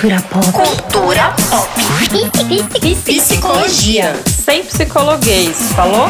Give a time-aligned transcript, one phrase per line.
[0.00, 0.46] Cultura pop.
[0.52, 1.68] Cultura pop.
[3.04, 4.14] Psicologia.
[4.26, 6.06] Sem psicologuês, falou?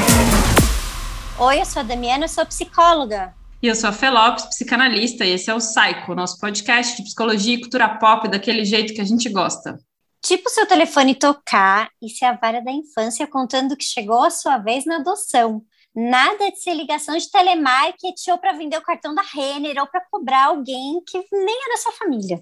[1.40, 3.34] Oi, eu sou a Damiana, eu sou psicóloga.
[3.60, 7.54] E eu sou a Felopes, psicanalista, e esse é o Psycho, nosso podcast de psicologia
[7.54, 9.76] e cultura pop daquele jeito que a gente gosta.
[10.22, 14.58] Tipo seu telefone tocar e se a vara da infância contando que chegou a sua
[14.58, 15.62] vez na adoção.
[15.92, 20.06] Nada de ser ligação de telemarketing ou para vender o cartão da Renner ou para
[20.08, 22.40] cobrar alguém que nem é da sua família.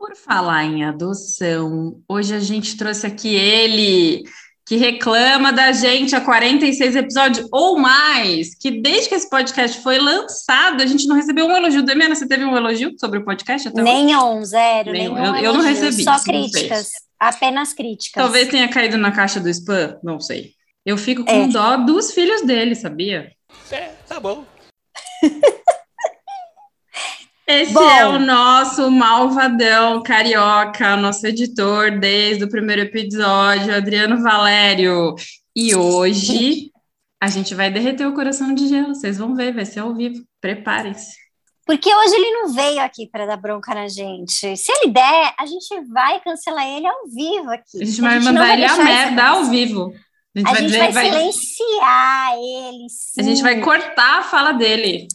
[0.00, 4.24] Por falar em adoção, hoje a gente trouxe aqui ele,
[4.64, 9.98] que reclama da gente há 46 episódios ou mais, que desde que esse podcast foi
[9.98, 11.82] lançado, a gente não recebeu um elogio.
[11.82, 14.46] Demiana, você teve um elogio sobre o podcast até Nenhum, hoje?
[14.46, 14.90] zero.
[14.90, 15.14] Nenhum.
[15.16, 16.02] nenhum eu, eu não recebi.
[16.02, 18.22] Só críticas, apenas críticas.
[18.22, 20.54] Talvez tenha caído na caixa do spam, não sei.
[20.82, 21.48] Eu fico com é.
[21.48, 23.30] dó dos filhos dele, sabia?
[23.70, 24.46] É, tá bom.
[27.50, 35.16] Esse Bom, é o nosso malvadão carioca, nosso editor desde o primeiro episódio, Adriano Valério.
[35.54, 36.70] E hoje
[37.20, 40.22] a gente vai derreter o coração de gelo, vocês vão ver, vai ser ao vivo.
[40.40, 41.16] Preparem-se.
[41.66, 44.56] Porque hoje ele não veio aqui para dar bronca na gente.
[44.56, 47.82] Se ele der, a gente vai cancelar ele ao vivo aqui.
[47.82, 49.92] A gente vai a gente mandar vai ele a merda ao vivo.
[50.36, 52.88] A gente, a vai, gente vai, vai, silenciar ele.
[52.88, 53.20] Sim.
[53.20, 55.08] A gente vai cortar a fala dele.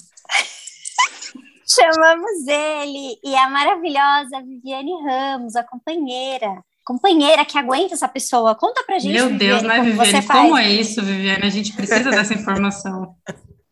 [1.75, 6.63] Chamamos ele e a maravilhosa Viviane Ramos, a companheira.
[6.85, 8.55] Companheira que aguenta essa pessoa.
[8.55, 9.13] Conta pra gente.
[9.13, 10.27] Meu Deus, Viviane, né, Viviane?
[10.27, 11.43] Como, como é isso, Viviane?
[11.43, 13.15] A gente precisa dessa informação.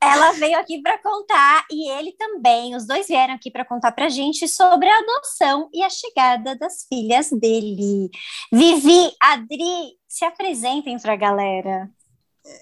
[0.01, 2.75] Ela veio aqui para contar e ele também.
[2.75, 6.85] Os dois vieram aqui para contar para gente sobre a adoção e a chegada das
[6.89, 8.09] filhas dele.
[8.51, 11.89] Vivi, Adri, se apresentem para a galera.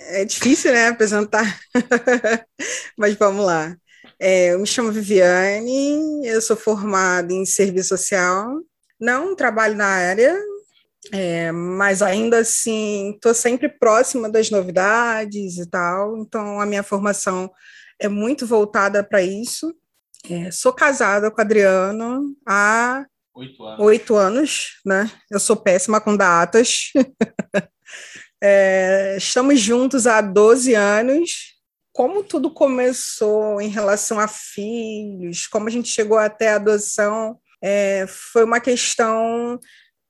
[0.09, 1.59] É difícil, né, apresentar.
[2.95, 3.75] Mas vamos lá.
[4.23, 8.61] É, eu me chamo Viviane, eu sou formada em serviço social,
[8.99, 10.39] não trabalho na área,
[11.11, 17.49] é, mas ainda assim estou sempre próxima das novidades e tal, então a minha formação
[17.99, 19.73] é muito voltada para isso.
[20.29, 23.79] É, sou casada com o Adriano há oito anos.
[23.79, 25.11] oito anos, né?
[25.31, 26.91] Eu sou péssima com datas.
[28.39, 31.59] é, estamos juntos há 12 anos
[32.01, 38.07] como tudo começou em relação a filhos, como a gente chegou até a adoção, é,
[38.07, 39.59] foi uma questão,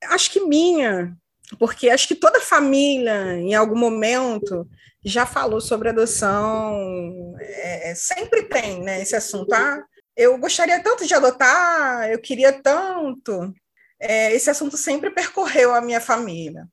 [0.06, 1.14] acho que minha,
[1.60, 4.66] porque acho que toda família, em algum momento,
[5.04, 9.52] já falou sobre adoção, é, sempre tem né, esse assunto.
[9.54, 9.84] Ah,
[10.16, 13.54] eu gostaria tanto de adotar, eu queria tanto.
[14.00, 16.66] É, esse assunto sempre percorreu a minha família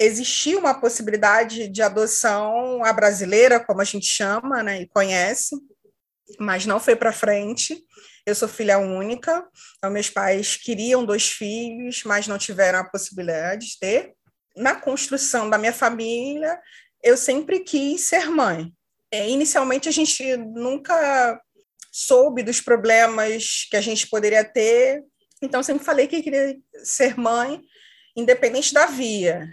[0.00, 5.54] existia uma possibilidade de adoção à brasileira, como a gente chama, né, e conhece,
[6.38, 7.84] mas não foi para frente.
[8.24, 9.46] Eu sou filha única,
[9.76, 14.14] então meus pais queriam dois filhos, mas não tiveram a possibilidade de ter.
[14.56, 16.58] Na construção da minha família,
[17.02, 18.72] eu sempre quis ser mãe.
[19.12, 21.40] É, inicialmente, a gente nunca
[21.92, 25.02] soube dos problemas que a gente poderia ter,
[25.42, 27.60] então sempre falei que queria ser mãe,
[28.16, 29.48] independente da via.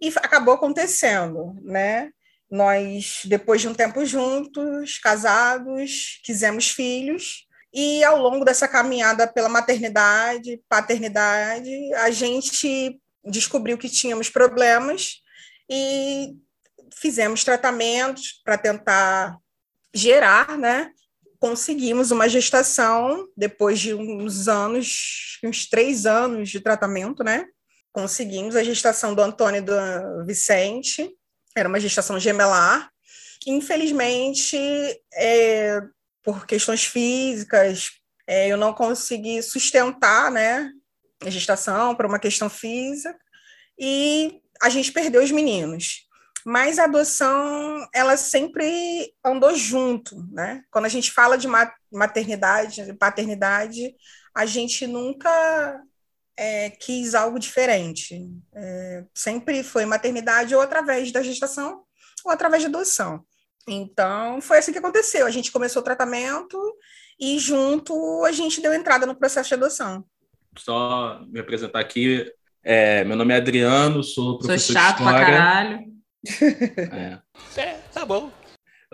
[0.00, 2.10] E acabou acontecendo, né?
[2.50, 9.48] Nós, depois de um tempo juntos, casados, quisemos filhos, e ao longo dessa caminhada pela
[9.48, 15.16] maternidade, paternidade, a gente descobriu que tínhamos problemas
[15.68, 16.36] e
[16.94, 19.36] fizemos tratamentos para tentar
[19.92, 20.92] gerar, né?
[21.40, 27.44] Conseguimos uma gestação depois de uns anos, uns três anos de tratamento, né?
[27.94, 31.08] Conseguimos a gestação do Antônio e do Vicente,
[31.56, 32.90] era uma gestação gemelar.
[33.46, 34.58] Infelizmente,
[35.14, 35.80] é,
[36.20, 37.92] por questões físicas,
[38.26, 40.70] é, eu não consegui sustentar né,
[41.24, 43.16] a gestação por uma questão física
[43.78, 46.08] e a gente perdeu os meninos.
[46.44, 50.62] Mas a adoção, ela sempre andou junto, né?
[50.70, 51.48] Quando a gente fala de
[51.90, 53.94] maternidade, de paternidade,
[54.34, 55.80] a gente nunca
[56.36, 58.28] é, quis algo diferente.
[58.54, 61.82] É, sempre foi maternidade ou através da gestação
[62.24, 63.24] ou através da adoção.
[63.66, 65.26] Então, foi assim que aconteceu.
[65.26, 66.58] A gente começou o tratamento
[67.18, 70.04] e junto a gente deu entrada no processo de adoção.
[70.58, 72.30] Só me apresentar aqui.
[72.62, 75.26] É, meu nome é Adriano, sou professor sou chato de história.
[75.26, 75.94] pra caralho.
[77.56, 77.60] É.
[77.60, 78.32] é, tá bom.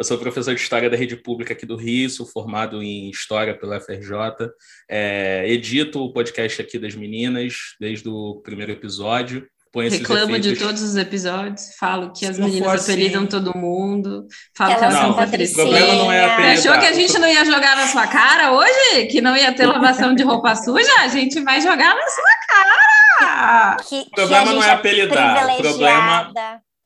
[0.00, 3.54] Eu sou professor de História da Rede Pública aqui do Rio, sou formado em História
[3.54, 4.48] pela FRJ,
[4.88, 9.46] é, edito o podcast aqui das meninas desde o primeiro episódio.
[9.76, 10.52] Reclamo efeitos...
[10.52, 12.92] de todos os episódios, falo que as meninas assim...
[12.92, 14.26] apelidam todo mundo,
[14.56, 15.68] falo que elas não, são patricinhas.
[15.68, 16.58] O problema não é apelidar.
[16.58, 19.06] Achou que a gente não ia jogar na sua cara hoje?
[19.10, 21.00] Que não ia ter lavação de roupa suja?
[21.00, 23.76] A gente vai jogar na sua cara!
[23.86, 25.50] que, o problema que não é apelidar.
[25.50, 26.32] O problema,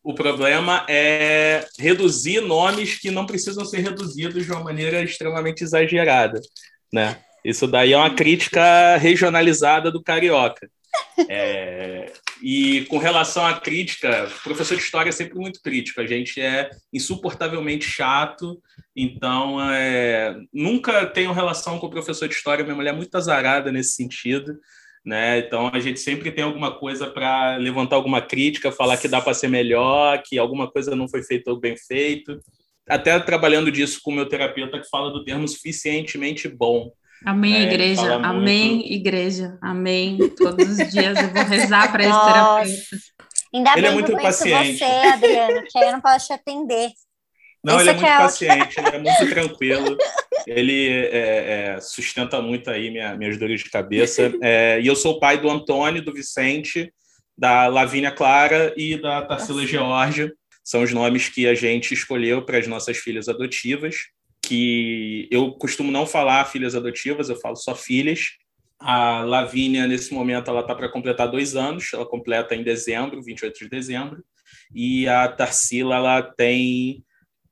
[0.05, 6.41] o problema é reduzir nomes que não precisam ser reduzidos de uma maneira extremamente exagerada.
[6.93, 7.17] Né?
[7.43, 10.71] Isso daí é uma crítica regionalizada do carioca.
[11.29, 12.12] É,
[12.43, 16.01] e com relação à crítica, o professor de história é sempre muito crítico.
[16.01, 18.61] A gente é insuportavelmente chato,
[18.95, 22.62] então é, nunca tenho relação com o professor de história.
[22.62, 24.59] Minha mulher é muito azarada nesse sentido.
[25.05, 25.39] Né?
[25.41, 29.35] Então a gente sempre tem alguma coisa para levantar alguma crítica, falar que dá para
[29.35, 32.41] ser melhor, que alguma coisa não foi feita ou bem feito.
[32.89, 36.91] Até trabalhando disso com o meu terapeuta que fala do termo suficientemente bom.
[37.25, 37.62] Amém, né?
[37.62, 38.15] igreja.
[38.17, 38.93] Amém, muito...
[38.93, 39.59] igreja.
[39.61, 40.19] Amém.
[40.37, 43.15] Todos os dias eu vou rezar para esse terapeuta.
[43.55, 44.79] Ainda ele é bem é muito que eu paciente.
[44.79, 46.91] você, Adriano, que aí eu não posso te atender.
[47.65, 49.97] Não, ele é muito é paciente, ele é muito tranquilo.
[50.47, 54.33] Ele é, é, sustenta muito aí minha, minhas dores de cabeça.
[54.43, 56.93] É, e eu sou o pai do Antônio, do Vicente,
[57.37, 60.31] da Lavínia Clara e da Tarsila Georgia.
[60.63, 63.97] São os nomes que a gente escolheu para as nossas filhas adotivas
[64.47, 68.33] que eu costumo não falar filhas adotivas, eu falo só filhas.
[68.79, 73.59] A Lavínia, nesse momento, ela está para completar dois anos, ela completa em dezembro, 28
[73.59, 74.23] de dezembro,
[74.75, 77.03] e a Tarsila, ela tem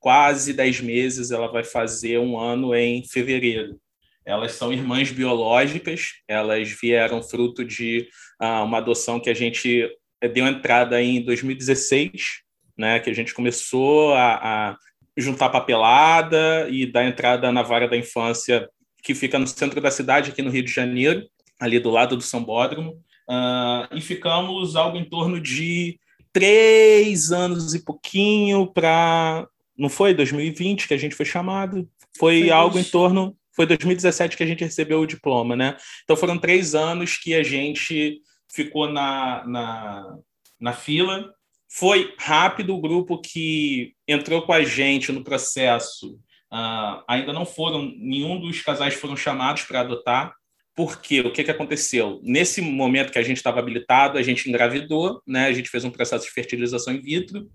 [0.03, 3.79] quase 10 meses, ela vai fazer um ano em fevereiro.
[4.25, 8.09] Elas são irmãs biológicas, elas vieram fruto de
[8.41, 9.89] uh, uma adoção que a gente
[10.33, 12.41] deu entrada em 2016,
[12.77, 14.77] né, que a gente começou a, a
[15.15, 18.69] juntar papelada e dar entrada na vara da infância
[19.01, 21.25] que fica no centro da cidade, aqui no Rio de Janeiro,
[21.61, 22.91] ali do lado do São Bódromo,
[23.29, 25.97] uh, e ficamos algo em torno de
[26.33, 29.47] três anos e pouquinho para...
[29.77, 31.89] Não foi 2020 que a gente foi chamado?
[32.17, 33.35] Foi, algo em torno...
[33.55, 35.77] Foi 2017 que a gente recebeu o diploma, né?
[36.03, 38.19] Então foram três anos que a gente
[38.51, 40.17] ficou na, na,
[40.59, 41.31] na fila
[41.75, 46.19] foi rápido o grupo que entrou com a gente no processo.
[46.51, 50.35] Uh, ainda não foram, nenhum dos casais foram chamados para adotar,
[50.75, 52.19] porque o que, que aconteceu?
[52.21, 55.47] Nesse momento que a gente estava habilitado, a gente engravidou, né?
[55.47, 57.49] a gente fez um processo de fertilização in vitro,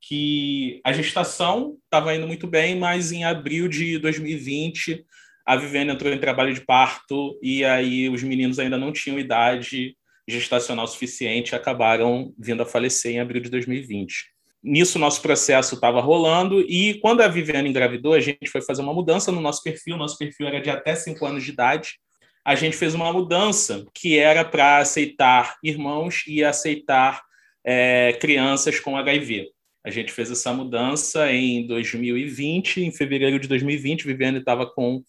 [0.00, 5.04] que a gestação estava indo muito bem, mas em abril de 2020
[5.46, 9.94] a Viviane entrou em trabalho de parto e aí os meninos ainda não tinham idade
[10.26, 14.32] gestacional suficiente acabaram vindo a falecer em abril de 2020.
[14.62, 18.94] Nisso, nosso processo estava rolando e quando a Viviane engravidou, a gente foi fazer uma
[18.94, 19.98] mudança no nosso perfil.
[19.98, 21.98] Nosso perfil era de até 5 anos de idade.
[22.42, 27.22] A gente fez uma mudança que era para aceitar irmãos e aceitar
[27.62, 29.50] é, crianças com HIV.
[29.84, 34.06] A gente fez essa mudança em 2020, em fevereiro de 2020.
[34.06, 35.02] Viviane estava com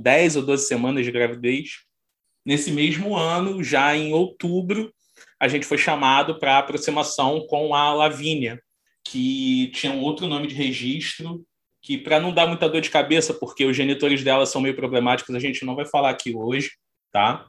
[0.00, 1.84] 10 ou 12 semanas de gravidez
[2.44, 4.92] Nesse mesmo ano, já em outubro,
[5.40, 8.60] a gente foi chamado para aproximação com a Lavínia,
[9.02, 11.42] que tinha um outro nome de registro,
[11.80, 15.34] que para não dar muita dor de cabeça, porque os genitores dela são meio problemáticos,
[15.34, 16.72] a gente não vai falar aqui hoje,
[17.10, 17.46] tá?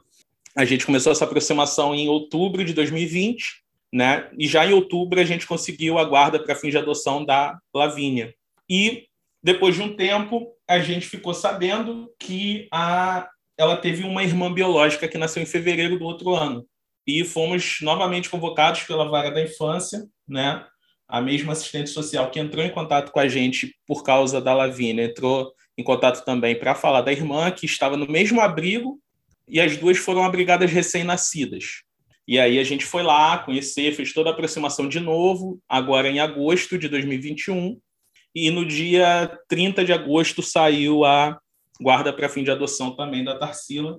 [0.54, 3.62] A gente começou essa aproximação em outubro de 2020,
[3.96, 4.28] né?
[4.38, 8.34] E já em outubro a gente conseguiu a guarda para fim de adoção da Lavínia.
[8.68, 9.06] E
[9.42, 13.26] depois de um tempo, a gente ficou sabendo que a
[13.58, 16.66] ela teve uma irmã biológica que nasceu em fevereiro do outro ano.
[17.06, 20.66] E fomos novamente convocados pela vara da infância, né?
[21.08, 25.06] A mesma assistente social que entrou em contato com a gente por causa da Lavínia,
[25.06, 29.00] entrou em contato também para falar da irmã que estava no mesmo abrigo
[29.48, 31.85] e as duas foram abrigadas recém-nascidas.
[32.26, 36.18] E aí a gente foi lá conhecer, fez toda a aproximação de novo, agora em
[36.18, 37.78] agosto de 2021.
[38.34, 41.38] E no dia 30 de agosto saiu a
[41.80, 43.98] guarda para fim de adoção também da Tarsila.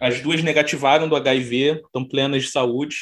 [0.00, 2.96] As duas negativaram do HIV, estão plenas de saúde,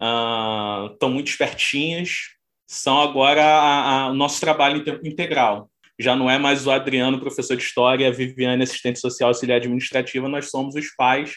[0.00, 2.34] uh, estão muito espertinhas,
[2.66, 5.70] são agora a, a, o nosso trabalho em tempo integral.
[5.98, 10.28] Já não é mais o Adriano, professor de História, a Viviane, assistente social auxiliar administrativa,
[10.28, 11.34] nós somos os pais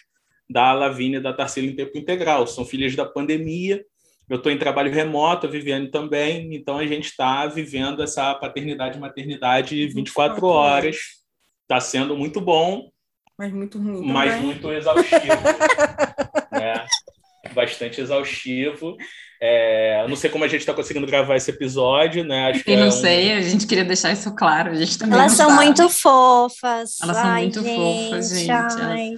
[0.50, 2.48] da Lavínia e da Tarsila em tempo integral.
[2.48, 3.84] São filhas da pandemia,
[4.30, 8.98] eu estou em trabalho remoto, a Viviane também, então a gente está vivendo essa paternidade
[8.98, 10.98] e maternidade 24 horas
[11.70, 12.90] Está sendo muito bom,
[13.38, 14.08] mas muito ruim.
[14.10, 14.46] Mas também.
[14.46, 15.20] muito exaustivo.
[16.50, 16.86] né?
[17.54, 18.96] Bastante exaustivo.
[19.42, 22.52] É, não sei como a gente está conseguindo gravar esse episódio, né?
[22.52, 24.72] Acho que não é sei, a gente queria deixar isso claro.
[24.72, 26.98] A gente também Elas são muito fofas.
[27.04, 28.52] Elas são muito gente, fofas, gente.
[28.52, 29.14] Ai.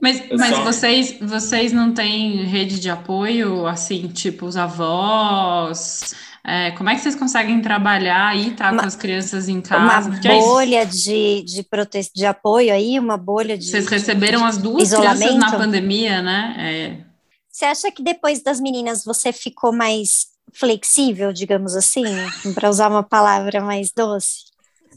[0.00, 6.14] Mas, mas vocês, vocês não têm rede de apoio, assim, tipo os avós,
[6.48, 10.08] é, como é que vocês conseguem trabalhar aí, tá, uma, com as crianças em casa?
[10.08, 12.08] Uma é bolha é de, de, prote...
[12.14, 13.68] de apoio aí, uma bolha de.
[13.68, 16.54] Vocês receberam as duas crianças na pandemia, né?
[16.56, 17.06] É.
[17.50, 22.04] Você acha que depois das meninas você ficou mais flexível, digamos assim,
[22.54, 24.44] para usar uma palavra mais doce?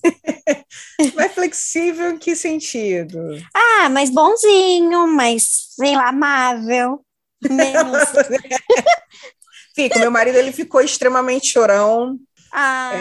[1.16, 3.20] mais flexível em que sentido?
[3.54, 7.04] Ah, mais bonzinho, mais, sei lá, amável.
[7.50, 8.04] Menos.
[9.76, 12.20] Fica, meu marido ele ficou extremamente chorão.
[12.52, 12.92] Ah.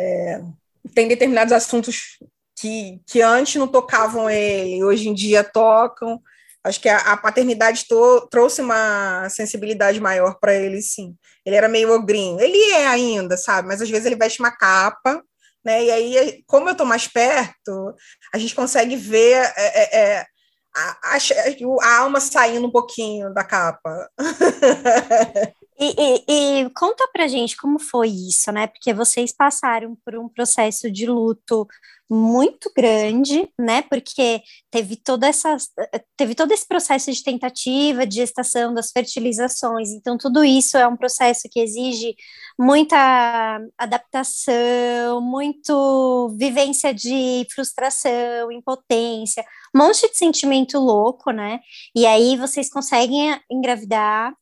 [0.00, 0.40] É,
[0.94, 2.18] tem determinados assuntos
[2.60, 6.20] que, que antes não tocavam ele, hoje em dia tocam.
[6.62, 11.16] Acho que a, a paternidade to, trouxe uma sensibilidade maior para ele, sim.
[11.44, 12.38] Ele era meio ogrinho.
[12.40, 13.68] Ele é ainda, sabe?
[13.68, 15.22] Mas às vezes ele veste uma capa,
[15.64, 15.84] né?
[15.84, 17.94] E aí, como eu estou mais perto,
[18.32, 20.26] a gente consegue ver é, é, é
[20.76, 21.18] a, a,
[21.82, 24.08] a, alma saindo um pouquinho da capa.
[25.80, 28.66] E, e, e, conta pra gente como foi isso, né?
[28.66, 31.68] Porque vocês passaram por um processo de luto
[32.10, 33.82] muito grande, né?
[33.82, 34.42] Porque
[34.72, 35.56] teve toda essa,
[36.16, 39.90] teve todo esse processo de tentativa, de gestação, das fertilizações.
[39.90, 42.16] Então, tudo isso é um processo que exige
[42.58, 49.44] muita adaptação, muito vivência de frustração, impotência,
[49.74, 51.60] um monte de sentimento louco, né?
[51.94, 54.34] E aí vocês conseguem engravidar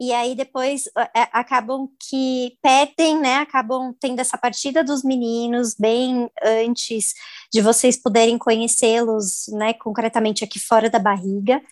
[0.00, 0.84] e aí depois
[1.14, 3.36] é, acabam que perdem, né?
[3.36, 7.14] Acabam tendo essa partida dos meninos bem antes
[7.52, 9.74] de vocês poderem conhecê-los, né?
[9.74, 11.62] Concretamente aqui fora da barriga.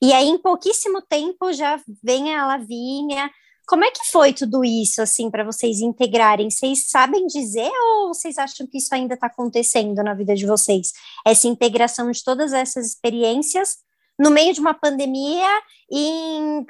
[0.00, 3.30] E aí, em pouquíssimo tempo, já vem a Lavínia.
[3.66, 6.50] Como é que foi tudo isso, assim, para vocês integrarem?
[6.50, 10.92] Vocês sabem dizer ou vocês acham que isso ainda está acontecendo na vida de vocês?
[11.26, 13.76] Essa integração de todas essas experiências
[14.18, 15.48] no meio de uma pandemia
[15.90, 16.66] em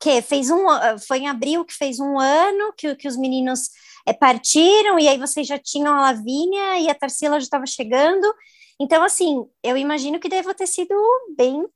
[0.00, 0.64] que fez um
[1.06, 3.68] foi em abril que fez um ano que, que os meninos
[4.06, 8.26] é, partiram e aí vocês já tinham a Lavínia e a Tarsila já estava chegando
[8.80, 10.94] então assim eu imagino que deva ter sido
[11.36, 11.66] bem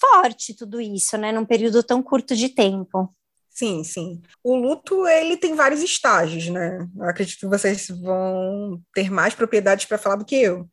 [0.00, 3.14] forte tudo isso né num período tão curto de tempo
[3.54, 4.20] Sim, sim.
[4.42, 6.88] O luto ele tem vários estágios, né?
[6.96, 10.68] Eu acredito que vocês vão ter mais propriedades para falar do que eu.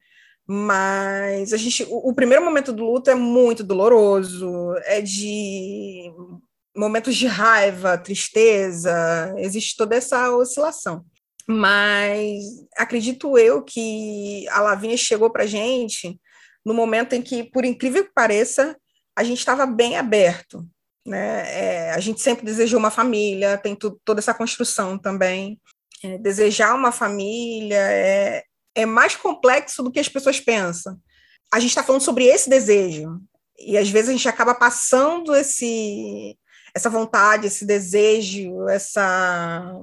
[0.48, 6.12] Mas a gente, o, o, primeiro momento do luto é muito doloroso, é de
[6.76, 11.06] momentos de raiva, tristeza, existe toda essa oscilação.
[11.48, 12.44] Mas
[12.78, 16.20] acredito eu que a Lavínia chegou para a gente
[16.66, 18.78] no momento em que, por incrível que pareça,
[19.16, 20.66] a gente estava bem aberto.
[21.06, 21.44] Né?
[21.48, 25.60] É, a gente sempre desejou uma família, tem tu, toda essa construção também.
[26.04, 28.44] É, desejar uma família é,
[28.76, 30.98] é mais complexo do que as pessoas pensam.
[31.52, 33.20] A gente está falando sobre esse desejo,
[33.60, 36.38] e às vezes a gente acaba passando esse,
[36.74, 39.80] essa vontade, esse desejo, essa,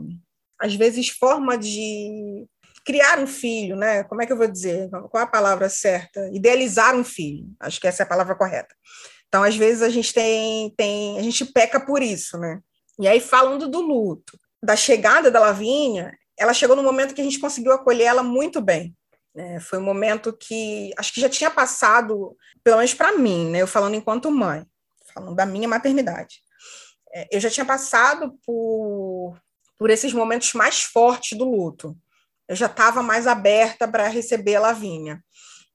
[0.60, 2.46] às vezes, forma de
[2.84, 4.02] criar um filho, né?
[4.04, 4.88] Como é que eu vou dizer?
[5.10, 6.28] Qual a palavra certa?
[6.32, 7.46] Idealizar um filho.
[7.60, 8.74] Acho que essa é a palavra correta.
[9.28, 12.60] Então, às vezes a gente tem, tem a gente peca por isso, né?
[12.98, 17.24] E aí falando do luto, da chegada da Lavínia, ela chegou no momento que a
[17.24, 18.96] gente conseguiu acolher ela muito bem.
[19.34, 19.60] Né?
[19.60, 23.60] Foi um momento que acho que já tinha passado, pelo menos para mim, né?
[23.60, 24.64] Eu falando enquanto mãe,
[25.12, 26.42] falando da minha maternidade.
[27.14, 29.38] É, eu já tinha passado por,
[29.78, 31.96] por esses momentos mais fortes do luto.
[32.46, 35.22] Eu já estava mais aberta para receber a Lavínia.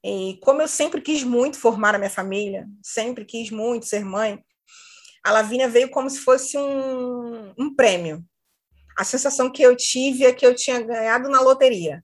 [0.04, 4.44] E como eu sempre quis muito formar a minha família, sempre quis muito ser mãe,
[5.24, 8.24] a Lavínia veio como se fosse um, um prêmio.
[8.98, 12.04] A sensação que eu tive é que eu tinha ganhado na loteria.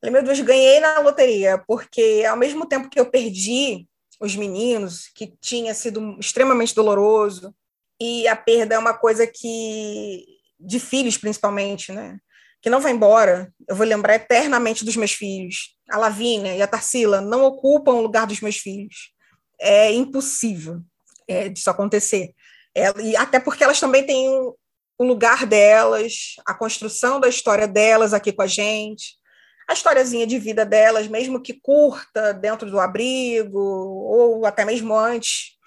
[0.00, 3.86] Falei, meu Deus, ganhei na loteria, porque ao mesmo tempo que eu perdi
[4.20, 7.54] os meninos, que tinha sido extremamente doloroso,
[8.00, 10.24] e a perda é uma coisa que
[10.58, 12.18] de filhos principalmente, né?
[12.60, 13.52] Que não vai embora.
[13.68, 15.76] Eu vou lembrar eternamente dos meus filhos.
[15.90, 19.12] A Lavínia e a Tarsila não ocupam o lugar dos meus filhos.
[19.60, 20.80] É impossível
[21.28, 22.34] é, disso acontecer.
[22.74, 24.56] É, e até porque elas também têm o,
[24.98, 29.16] o lugar delas, a construção da história delas aqui com a gente,
[29.68, 35.57] a historiazinha de vida delas, mesmo que curta, dentro do abrigo, ou até mesmo antes,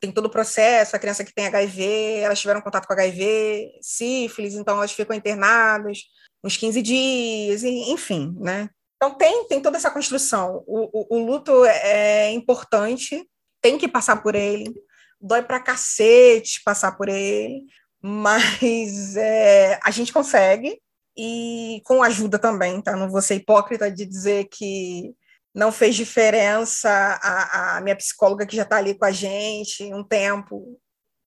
[0.00, 4.54] tem todo o processo, a criança que tem HIV, elas tiveram contato com HIV, sífilis,
[4.54, 6.00] então elas ficam internadas
[6.42, 8.70] uns 15 dias, enfim, né?
[8.96, 10.62] Então tem, tem toda essa construção.
[10.66, 13.28] O, o, o luto é, é importante,
[13.60, 14.72] tem que passar por ele,
[15.20, 17.64] dói pra cacete passar por ele,
[18.00, 20.80] mas é, a gente consegue,
[21.16, 22.94] e com ajuda também, tá?
[22.94, 25.12] Não vou ser hipócrita de dizer que
[25.58, 30.04] não fez diferença a, a minha psicóloga que já está ali com a gente um
[30.04, 30.80] tempo.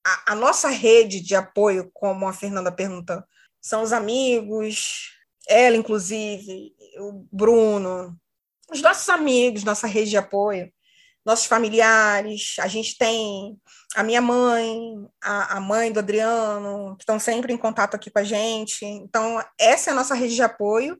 [0.08, 3.28] A, a, nossa rede de apoio, como a Fernanda pergunta,
[3.62, 5.12] são os amigos,
[5.50, 8.18] ela, inclusive, o Bruno,
[8.72, 10.72] os nossos amigos, nossa rede de apoio.
[11.26, 13.60] nossos familiares, a gente tem
[13.98, 18.20] a minha mãe, a, a mãe do Adriano, que estão sempre em contato aqui com
[18.20, 18.86] a gente.
[18.86, 20.98] Então, essa é a nossa rede de apoio.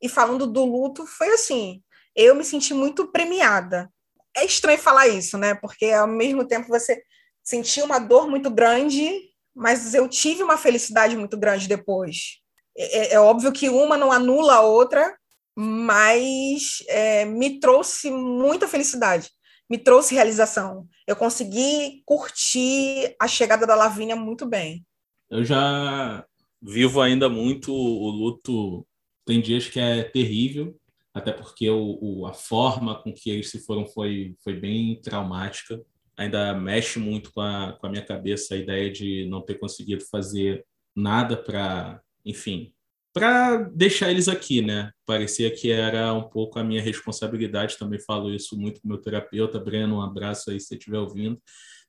[0.00, 1.82] E falando do luto, foi assim:
[2.14, 3.90] eu me senti muito premiada.
[4.36, 5.54] É estranho falar isso, né?
[5.54, 7.02] Porque ao mesmo tempo você
[7.42, 9.10] sentiu uma dor muito grande,
[9.54, 12.38] mas eu tive uma felicidade muito grande depois.
[12.76, 15.16] É, é, é óbvio que uma não anula a outra,
[15.56, 19.28] mas é, me trouxe muita felicidade,
[19.68, 20.86] me trouxe realização.
[21.06, 24.84] Eu consegui curtir a chegada da Lavínia muito bem.
[25.28, 26.24] Eu já
[26.62, 28.86] vivo ainda muito o luto.
[29.26, 30.76] Tem dias que é terrível,
[31.12, 35.80] até porque o, o, a forma com que eles se foram foi, foi bem traumática.
[36.16, 40.04] Ainda mexe muito com a, com a minha cabeça a ideia de não ter conseguido
[40.04, 40.64] fazer
[40.94, 42.72] nada para, enfim,
[43.12, 44.92] para deixar eles aqui, né?
[45.04, 47.78] Parecia que era um pouco a minha responsabilidade.
[47.78, 49.96] Também falo isso muito com meu terapeuta, Breno.
[49.96, 51.40] Um abraço aí se você estiver ouvindo,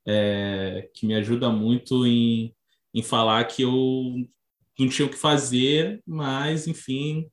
[0.08, 2.56] é, que me ajuda muito em,
[2.94, 4.16] em falar que eu
[4.80, 7.30] não tinha o que fazer, mas enfim,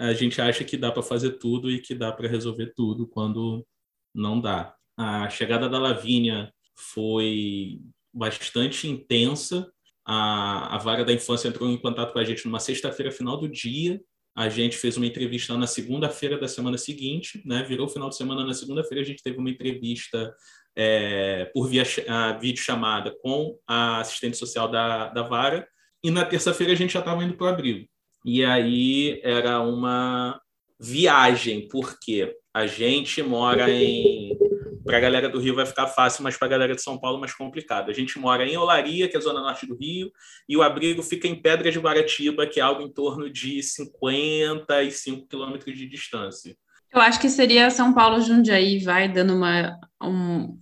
[0.00, 3.66] a gente acha que dá para fazer tudo e que dá para resolver tudo quando
[4.14, 4.74] não dá.
[4.96, 7.80] A chegada da Lavínia foi
[8.12, 9.70] bastante intensa.
[10.06, 13.46] A, a vara da infância entrou em contato com a gente numa sexta-feira, final do
[13.46, 14.00] dia.
[14.34, 17.62] A gente fez uma entrevista na segunda-feira da semana seguinte, né?
[17.62, 20.34] Virou final de semana na segunda-feira, a gente teve uma entrevista
[20.74, 25.68] é, por via a, vídeo chamada com a assistente social da, da vara.
[26.02, 27.86] E na terça-feira a gente já estava indo para o abrigo.
[28.24, 30.40] E aí era uma
[30.78, 34.36] viagem, porque a gente mora em.
[34.84, 37.20] Para a galera do Rio vai ficar fácil, mas para a galera de São Paulo
[37.20, 37.90] mais complicado.
[37.90, 40.10] A gente mora em Olaria, que é a zona norte do Rio,
[40.48, 45.28] e o abrigo fica em Pedras de Guaratiba, que é algo em torno de 55
[45.28, 46.56] quilômetros de distância.
[46.92, 50.58] Eu acho que seria São Paulo Jundiaí, vai dando uma, um,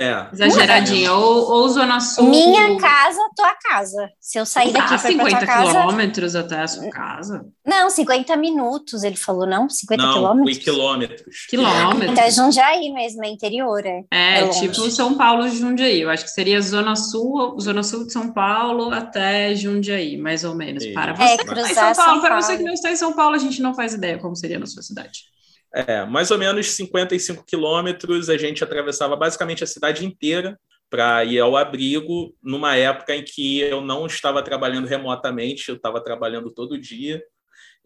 [0.00, 0.28] é.
[0.32, 1.12] Exageradinha.
[1.12, 2.30] Ou, ou Zona Sul.
[2.30, 4.08] Minha casa, tua casa.
[4.18, 7.44] Se eu sair daqui ah, para 50 quilômetros até a sua casa?
[7.66, 9.68] Não, 50 minutos, ele falou, não?
[9.68, 10.58] 50 não, quilômetros?
[10.58, 11.46] quilômetros.
[11.50, 12.12] Quilômetros.
[12.12, 13.84] Então é Jundiaí mesmo, é interior.
[13.84, 16.00] É, é, é tipo São Paulo Jundiaí.
[16.00, 20.54] Eu acho que seria Zona Sul, Zona Sul de São Paulo até Jundiaí, mais ou
[20.54, 20.86] menos.
[20.86, 21.22] Para você.
[21.22, 22.20] É, cruzar São Paulo, São Paulo.
[22.22, 24.58] para você que não está em São Paulo, a gente não faz ideia como seria
[24.58, 25.24] na sua cidade.
[25.72, 30.58] É, mais ou menos 55 quilômetros, a gente atravessava basicamente a cidade inteira
[30.90, 36.02] para ir ao abrigo, numa época em que eu não estava trabalhando remotamente, eu estava
[36.02, 37.22] trabalhando todo dia.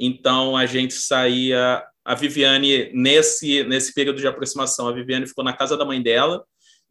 [0.01, 1.85] Então a gente saía.
[2.07, 6.44] A Viviane, nesse, nesse período de aproximação, a Viviane ficou na casa da mãe dela,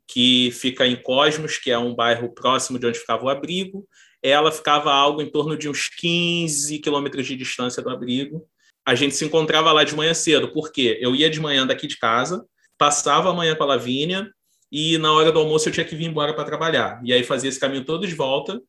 [0.07, 3.87] que fica em Cosmos, que é um bairro próximo de onde ficava o abrigo.
[4.23, 8.47] Ela ficava algo em torno de uns 15 quilômetros de distância do abrigo
[8.85, 11.97] a gente se encontrava lá de manhã cedo, porque eu ia de manhã daqui de
[11.97, 12.45] casa,
[12.77, 14.29] passava a manhã com a Lavínia,
[14.71, 16.99] e na hora do almoço eu tinha que vir embora para trabalhar.
[17.03, 18.59] E aí fazia esse caminho todo de volta,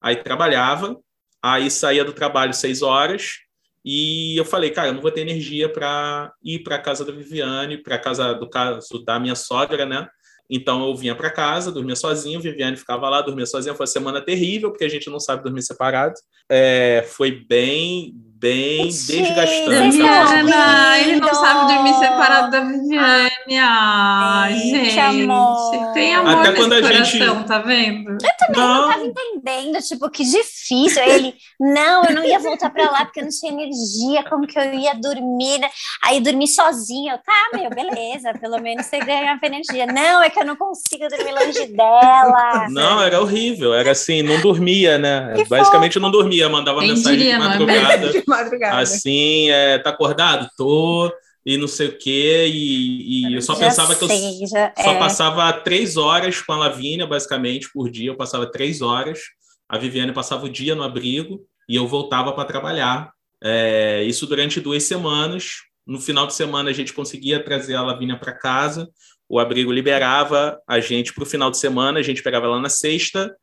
[0.00, 0.98] aí trabalhava,
[1.42, 3.44] aí saía do trabalho seis horas,
[3.84, 7.12] e eu falei, cara, eu não vou ter energia para ir para a casa da
[7.12, 10.08] Viviane, para a casa do caso da minha sogra, né?
[10.48, 13.74] Então eu vinha para casa, dormia sozinho, Viviane ficava lá, dormia sozinha.
[13.74, 16.14] Foi uma semana terrível, porque a gente não sabe dormir separado.
[16.48, 19.96] É, foi bem, bem desgastante.
[19.96, 23.58] Viviana, ele não sabe dormir separado da Viviane.
[23.58, 25.00] Ai, gente.
[25.00, 25.92] Amor.
[25.94, 27.46] Tem amor Até quando a coração, gente...
[27.46, 28.10] tá vendo?
[28.10, 28.82] Eu também não.
[28.82, 31.02] não tava entendendo, tipo, que difícil.
[31.02, 34.58] Ele, não, eu não ia voltar pra lá porque eu não tinha energia, como que
[34.58, 35.60] eu ia dormir?
[36.02, 37.14] Aí dormir sozinha.
[37.14, 39.86] Eu, tá, meu, beleza, pelo menos você ganhava energia.
[39.86, 42.68] Não, é que eu não consigo dormir longe dela.
[42.68, 43.72] Não, era horrível.
[43.72, 45.32] Era assim, não dormia, né?
[45.34, 46.00] Que Basicamente fofo.
[46.00, 48.06] não dormia, mandava Quem mensagem diria, de madrugada.
[48.06, 48.78] É madrugada.
[48.78, 50.48] Assim, é, tá acordado?
[50.56, 51.12] Tô.
[51.44, 52.46] E não sei o quê.
[52.46, 54.98] E, e eu só já pensava sei, que eu já, só é.
[54.98, 58.10] passava três horas com a Lavínia, basicamente, por dia.
[58.10, 59.20] Eu passava três horas.
[59.68, 63.10] A Viviane passava o dia no abrigo e eu voltava para trabalhar.
[63.42, 65.62] É, isso durante duas semanas.
[65.86, 68.88] No final de semana, a gente conseguia trazer a Lavínia para casa.
[69.28, 71.98] O abrigo liberava a gente para o final de semana.
[71.98, 73.34] A gente pegava ela na sexta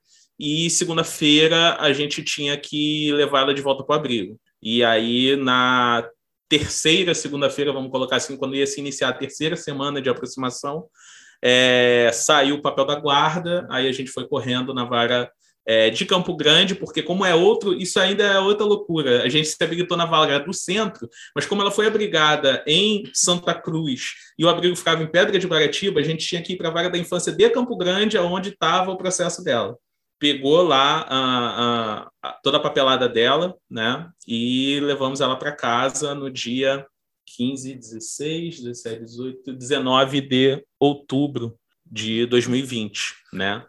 [0.44, 4.40] e segunda-feira a gente tinha que levar ela de volta para o abrigo.
[4.62, 6.08] E aí, na
[6.48, 10.86] terceira segunda-feira, vamos colocar assim, quando ia se iniciar a terceira semana de aproximação,
[11.42, 15.32] é, saiu o papel da guarda, aí a gente foi correndo na vara
[15.66, 19.24] é, de Campo Grande, porque como é outro, isso ainda é outra loucura.
[19.24, 23.54] A gente se habilitou na vara do centro, mas como ela foi abrigada em Santa
[23.54, 26.70] Cruz e o abrigo ficava em Pedra de Guaratiba, a gente tinha que ir para
[26.70, 29.78] a vara da infância de Campo Grande, onde estava o processo dela
[30.22, 34.08] pegou lá a, a, a, toda a papelada dela, né?
[34.28, 36.86] E levamos ela para casa no dia
[37.36, 43.66] 15, 16, 17, 18, 19 de outubro de 2020, né?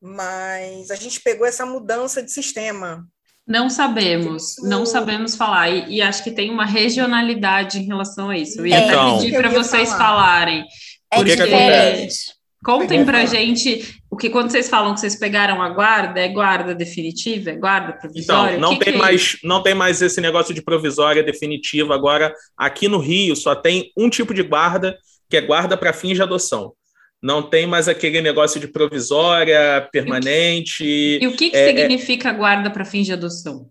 [0.00, 3.04] Mas a gente pegou essa mudança de sistema.
[3.44, 5.70] Não sabemos, não sabemos falar.
[5.70, 8.60] E, e, acho que tem uma regionalidade em relação a isso.
[8.60, 9.98] Eu ia então, até pedir para vocês falar.
[9.98, 10.64] falarem.
[11.12, 11.36] É porque...
[11.36, 12.35] diferente.
[12.64, 16.74] Contem pra gente o que quando vocês falam que vocês pegaram a guarda, é guarda
[16.74, 18.56] definitiva, é guarda provisória?
[18.56, 21.94] Então, não que tem que é mais, não tem mais esse negócio de provisória definitiva.
[21.94, 24.96] Agora, aqui no Rio só tem um tipo de guarda,
[25.28, 26.72] que é guarda para fins de adoção.
[27.22, 30.84] Não tem mais aquele negócio de provisória, permanente.
[30.84, 33.68] E o que, que é, é significa guarda para fins de adoção?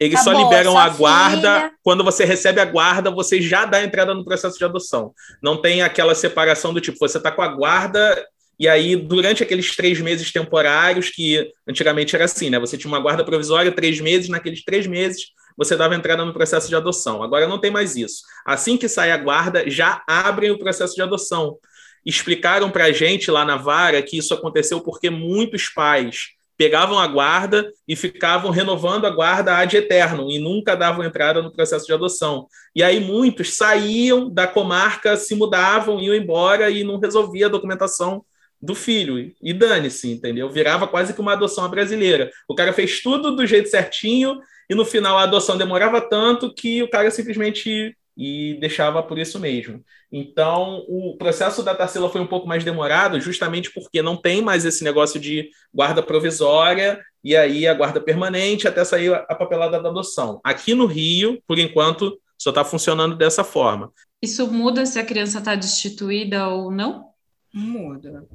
[0.00, 1.54] Eles Acabou, só liberam a guarda.
[1.54, 1.72] Filha.
[1.82, 5.12] Quando você recebe a guarda, você já dá entrada no processo de adoção.
[5.42, 8.24] Não tem aquela separação do tipo, você está com a guarda,
[8.58, 12.58] e aí, durante aqueles três meses temporários, que antigamente era assim, né?
[12.58, 16.68] Você tinha uma guarda provisória, três meses, naqueles três meses você dava entrada no processo
[16.68, 17.20] de adoção.
[17.20, 18.22] Agora não tem mais isso.
[18.46, 21.58] Assim que sai a guarda, já abrem o processo de adoção.
[22.06, 27.06] Explicaram para a gente lá na vara que isso aconteceu porque muitos pais pegavam a
[27.06, 31.92] guarda e ficavam renovando a guarda ad eterno e nunca davam entrada no processo de
[31.92, 32.48] adoção.
[32.74, 38.24] E aí muitos saíam da comarca, se mudavam, iam embora e não resolvia a documentação
[38.60, 39.32] do filho.
[39.40, 40.50] E dane-se, entendeu?
[40.50, 42.28] Virava quase que uma adoção brasileira.
[42.48, 46.82] O cara fez tudo do jeito certinho e no final a adoção demorava tanto que
[46.82, 49.80] o cara simplesmente e deixava por isso mesmo.
[50.10, 54.64] Então, o processo da Tarsila foi um pouco mais demorado, justamente porque não tem mais
[54.64, 59.88] esse negócio de guarda provisória e aí a guarda permanente até sair a papelada da
[59.88, 60.40] adoção.
[60.42, 63.92] Aqui no Rio, por enquanto, só está funcionando dessa forma.
[64.20, 67.10] Isso muda se a criança está destituída ou não?
[67.54, 68.26] Muda.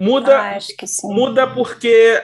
[0.00, 0.58] Muda, ah,
[1.04, 2.22] muda porque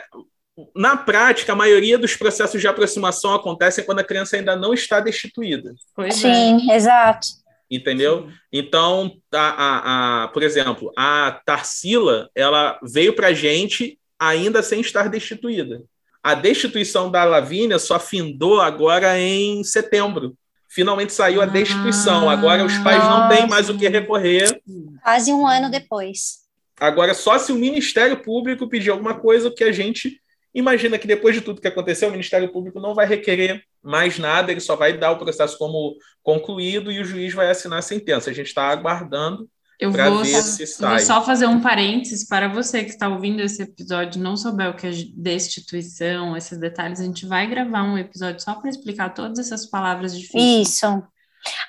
[0.75, 5.01] na prática, a maioria dos processos de aproximação acontecem quando a criança ainda não está
[5.01, 5.75] destituída.
[5.95, 6.77] Pois Sim, é.
[6.77, 7.27] exato.
[7.71, 8.29] Entendeu?
[8.53, 14.81] Então, a, a, a, por exemplo, a Tarsila, ela veio para a gente ainda sem
[14.81, 15.83] estar destituída.
[16.23, 20.37] A destituição da Lavínia só findou agora em setembro.
[20.69, 22.29] Finalmente saiu a destituição.
[22.29, 24.61] Agora os pais não têm mais o que recorrer.
[25.03, 26.41] Quase um ano depois.
[26.79, 30.21] Agora, só se o Ministério Público pedir alguma coisa que a gente
[30.55, 34.51] Imagina que depois de tudo que aconteceu, o Ministério Público não vai requerer mais nada,
[34.51, 38.31] ele só vai dar o processo como concluído e o juiz vai assinar a sentença.
[38.31, 39.49] A gente está aguardando
[39.93, 40.97] para ver se sai.
[40.97, 44.69] Vou só fazer um parênteses para você que está ouvindo esse episódio e não souber
[44.69, 49.15] o que é destituição, esses detalhes, a gente vai gravar um episódio só para explicar
[49.15, 50.69] todas essas palavras difíceis.
[50.69, 51.03] Isso.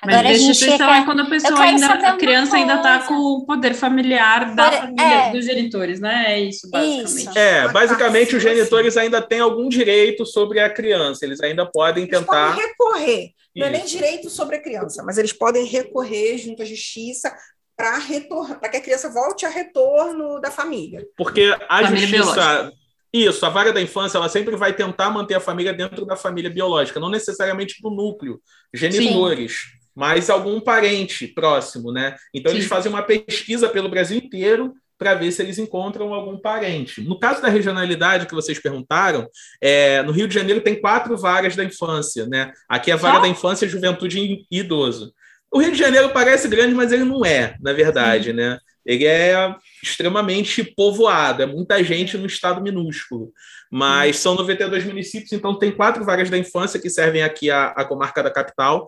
[0.02, 3.74] Agora Mas destituição é quando a pessoa ainda, a criança ainda está com o poder
[3.74, 5.30] familiar da Por, família, é.
[5.30, 6.34] dos genitores, né?
[6.34, 7.28] É isso, basicamente.
[7.28, 7.38] Isso.
[7.38, 12.18] É, basicamente os genitores ainda têm algum direito sobre a criança, eles ainda podem eles
[12.18, 12.50] tentar.
[12.50, 13.30] Podem recorrer.
[13.54, 17.34] Não é nem direito sobre a criança, mas eles podem recorrer junto à justiça
[17.76, 21.06] para que a criança volte a retorno da família.
[21.16, 22.81] Porque a família justiça biológica.
[23.12, 26.50] Isso, a vara da infância ela sempre vai tentar manter a família dentro da família
[26.50, 28.40] biológica, não necessariamente do núcleo,
[28.72, 29.78] genitores, Sim.
[29.94, 32.16] mas algum parente próximo, né?
[32.34, 32.58] Então Sim.
[32.58, 34.72] eles fazem uma pesquisa pelo Brasil inteiro
[35.02, 37.02] para ver se eles encontram algum parente.
[37.02, 39.28] No caso da regionalidade que vocês perguntaram,
[39.60, 42.52] é, no Rio de Janeiro tem quatro varas da infância, né?
[42.68, 45.12] Aqui é a vara da infância, juventude e idoso.
[45.50, 48.36] O Rio de Janeiro parece grande, mas ele não é, na verdade, Sim.
[48.36, 48.58] né?
[48.86, 53.32] Ele é extremamente povoado, é muita gente no estado minúsculo.
[53.70, 57.84] Mas são 92 municípios, então tem quatro vagas da infância que servem aqui à, à
[57.84, 58.86] comarca da capital.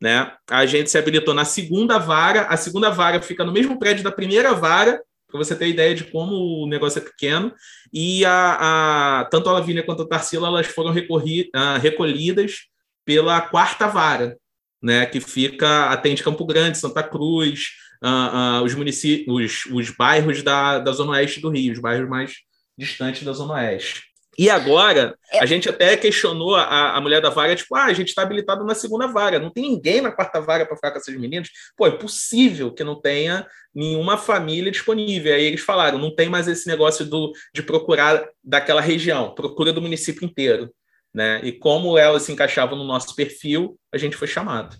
[0.00, 0.30] Né?
[0.48, 4.12] A gente se habilitou na segunda vara, a segunda vara fica no mesmo prédio da
[4.12, 7.52] primeira vara, para você ter ideia de como o negócio é pequeno.
[7.92, 12.66] E a, a tanto a Lavínia quanto a Tarsila elas foram recorri, uh, recolhidas
[13.04, 14.36] pela quarta vara,
[14.82, 15.06] né?
[15.06, 17.70] que fica atende Campo Grande, Santa Cruz,
[18.02, 22.08] uh, uh, os municípios, os, os bairros da, da Zona Oeste do Rio, os bairros
[22.08, 22.34] mais
[22.76, 24.02] distantes da Zona Oeste.
[24.38, 25.40] E agora, é.
[25.40, 28.64] a gente até questionou a, a mulher da vaga, tipo, ah, a gente está habilitado
[28.64, 31.48] na segunda vaga, não tem ninguém na quarta vaga para ficar com essas meninas.
[31.74, 35.34] Pô, é possível que não tenha nenhuma família disponível.
[35.34, 39.80] Aí eles falaram, não tem mais esse negócio do, de procurar daquela região, procura do
[39.80, 40.70] município inteiro.
[41.16, 41.40] Né?
[41.42, 44.76] E como elas se encaixavam no nosso perfil, a gente foi chamado.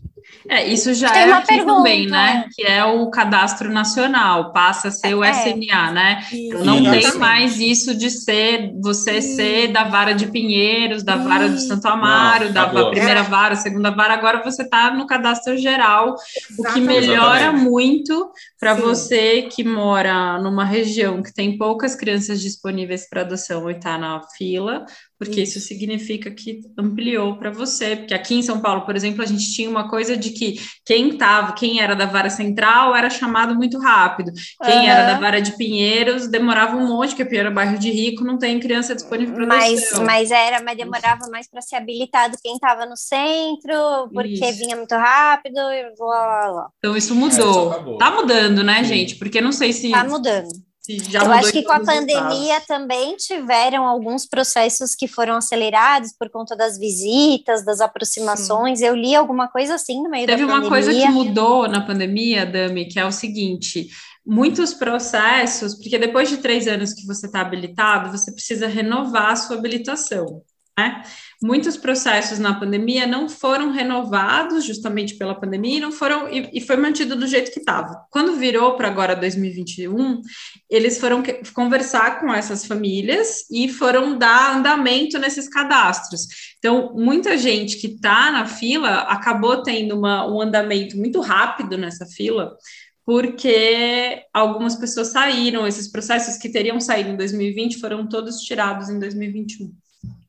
[0.49, 1.75] É, isso já Tem é aqui pergunta.
[1.77, 2.46] também, né?
[2.55, 5.33] Que é o cadastro nacional, passa a ser o é.
[5.33, 6.27] SMA, né?
[6.31, 6.64] Isso.
[6.64, 9.37] Não tem mais isso de ser você isso.
[9.37, 13.90] ser da vara de Pinheiros, da vara do Santo Amaro, Não, da primeira vara, segunda
[13.90, 16.14] vara, agora você está no cadastro geral,
[16.51, 16.61] Exatamente.
[16.61, 17.70] o que melhora Exatamente.
[17.70, 23.75] muito para você que mora numa região que tem poucas crianças disponíveis para adoção e
[23.75, 24.85] está na fila,
[25.18, 25.59] porque isso.
[25.59, 29.52] isso significa que ampliou para você, porque aqui em São Paulo, por exemplo, a gente
[29.52, 33.79] tinha uma coisa de que quem tava, quem era da vara central era chamado muito
[33.79, 34.87] rápido, quem uhum.
[34.87, 38.38] era da vara de Pinheiros demorava um monte, porque Pinheiro é bairro de rico, não
[38.38, 42.85] tem criança disponível para mas, mas era, mas demorava mais para ser habilitado quem estava
[42.85, 44.59] no centro, porque isso.
[44.59, 46.68] vinha muito rápido e blá, blá, blá.
[46.79, 47.72] Então isso mudou.
[47.72, 48.85] É, tá mudando, né, Sim.
[48.85, 49.16] gente?
[49.16, 54.27] Porque não sei se Tá mudando eu acho que com a pandemia também tiveram alguns
[54.27, 58.79] processos que foram acelerados por conta das visitas, das aproximações.
[58.79, 58.87] Sim.
[58.87, 60.62] Eu li alguma coisa assim no meio Teve da pandemia.
[60.62, 63.88] Teve uma coisa que mudou na pandemia, Dami, que é o seguinte:
[64.25, 69.37] muitos processos, porque depois de três anos que você está habilitado, você precisa renovar a
[69.37, 70.42] sua habilitação.
[70.79, 71.03] Né?
[71.42, 76.61] Muitos processos na pandemia não foram renovados justamente pela pandemia e não foram e, e
[76.62, 78.07] foi mantido do jeito que estava.
[78.11, 80.22] Quando virou para agora 2021,
[80.70, 81.22] eles foram
[81.53, 86.27] conversar com essas famílias e foram dar andamento nesses cadastros.
[86.59, 92.07] Então, muita gente que está na fila acabou tendo uma, um andamento muito rápido nessa
[92.07, 92.57] fila,
[93.05, 98.99] porque algumas pessoas saíram, esses processos que teriam saído em 2020 foram todos tirados em
[98.99, 99.70] 2021.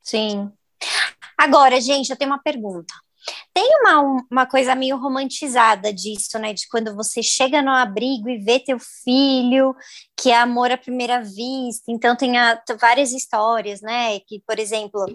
[0.04, 0.52] Sim.
[1.38, 2.93] Agora, gente, eu tenho uma pergunta.
[3.54, 6.54] Tem uma, uma coisa meio romantizada disso, né?
[6.54, 9.76] De quando você chega no abrigo e vê teu filho,
[10.15, 11.91] que é amor à primeira vista.
[11.91, 14.19] Então, tem a, várias histórias, né?
[14.21, 15.06] Que, por exemplo,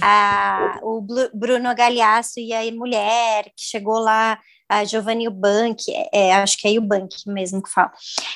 [0.00, 1.02] a, o
[1.34, 6.72] Bruno Galhaço e a mulher que chegou lá a Giovanni Eubank, é, acho que é
[6.72, 7.90] Eubank mesmo que fala,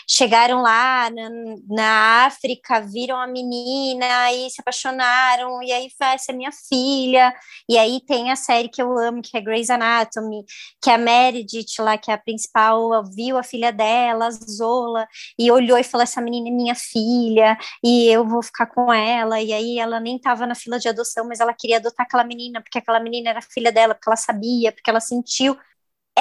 [0.09, 1.31] chegaram lá na,
[1.69, 7.35] na, África, viram a menina e se apaixonaram, e aí foi essa é minha filha,
[7.69, 10.45] e aí tem a série que eu amo, que é Grey's Anatomy,
[10.81, 15.07] que a Meredith lá, que é a principal, viu a filha dela, Zola,
[15.39, 19.41] e olhou e falou, essa menina é minha filha, e eu vou ficar com ela,
[19.41, 22.63] e aí ela nem estava na fila de adoção, mas ela queria adotar aquela menina,
[22.63, 25.57] porque aquela menina era filha dela, porque ela sabia, porque ela sentiu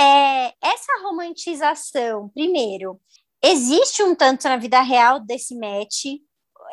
[0.01, 2.99] é, essa romantização, primeiro,
[3.43, 6.05] existe um tanto na vida real desse match,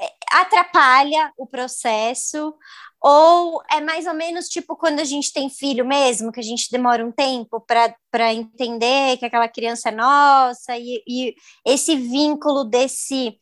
[0.01, 2.55] é, atrapalha o processo,
[3.01, 6.71] ou é mais ou menos tipo quando a gente tem filho mesmo, que a gente
[6.71, 11.35] demora um tempo para entender que aquela criança é nossa, e, e
[11.67, 13.39] esse vínculo desse,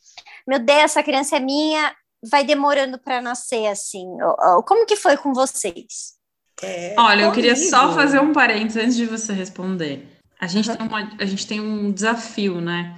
[0.46, 1.94] meu Deus, essa criança é minha,
[2.28, 4.06] vai demorando para nascer assim.
[4.66, 6.15] Como que foi com vocês?
[6.62, 10.08] É Olha, eu queria só fazer um parênteses antes de você responder.
[10.40, 10.76] A gente, uhum.
[10.76, 12.96] tem uma, a gente tem um desafio, né?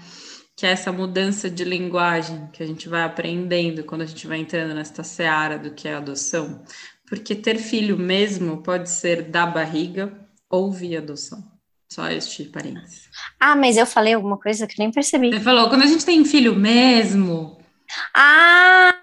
[0.57, 4.39] Que é essa mudança de linguagem que a gente vai aprendendo quando a gente vai
[4.39, 6.63] entrando nessa seara do que é adoção.
[7.09, 10.13] Porque ter filho mesmo pode ser da barriga
[10.51, 11.43] ou via adoção.
[11.91, 13.09] Só este parênteses.
[13.41, 15.33] Ah, mas eu falei alguma coisa que nem percebi.
[15.33, 17.59] Você falou, quando a gente tem filho mesmo.
[18.15, 18.95] Ah!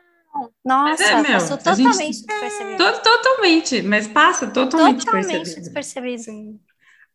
[0.66, 2.26] Nossa, é, meu, passou totalmente gente...
[2.26, 2.78] despercebido.
[2.78, 6.24] To totalmente, mas passa totalmente, totalmente despercebido.
[6.24, 6.60] Sim.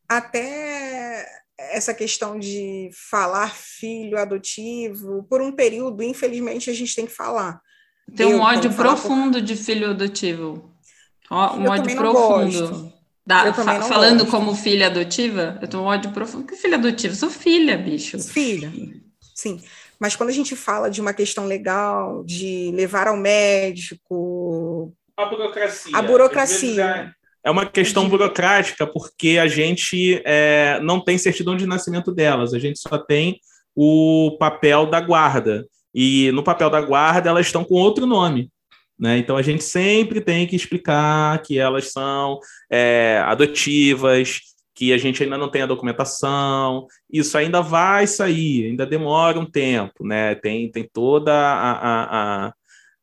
[0.08, 1.26] Até
[1.58, 7.60] essa questão de falar filho adotivo, por um período, infelizmente, a gente tem que falar.
[8.14, 9.42] Tem um ódio profundo por...
[9.42, 10.72] de filho adotivo.
[11.30, 12.92] Um eu ódio profundo.
[13.26, 14.30] Da, fa falando gosto.
[14.30, 16.46] como filha adotiva, eu tenho um ódio profundo.
[16.46, 17.14] Que filha adotiva?
[17.14, 18.18] sou filha, bicho.
[18.18, 18.72] Filha,
[19.34, 19.60] sim.
[20.00, 24.94] Mas quando a gente fala de uma questão legal, de levar ao médico.
[25.16, 25.96] A burocracia.
[25.96, 27.14] A burocracia.
[27.44, 32.58] É uma questão burocrática, porque a gente é, não tem certidão de nascimento delas, a
[32.58, 33.38] gente só tem
[33.74, 35.66] o papel da guarda.
[35.94, 38.50] E no papel da guarda, elas estão com outro nome.
[38.98, 39.18] Né?
[39.18, 42.38] Então a gente sempre tem que explicar que elas são
[42.70, 44.40] é, adotivas,
[44.80, 49.44] que a gente ainda não tem a documentação, isso ainda vai sair, ainda demora um
[49.44, 50.34] tempo, né?
[50.36, 52.54] Tem, tem toda a, a, a,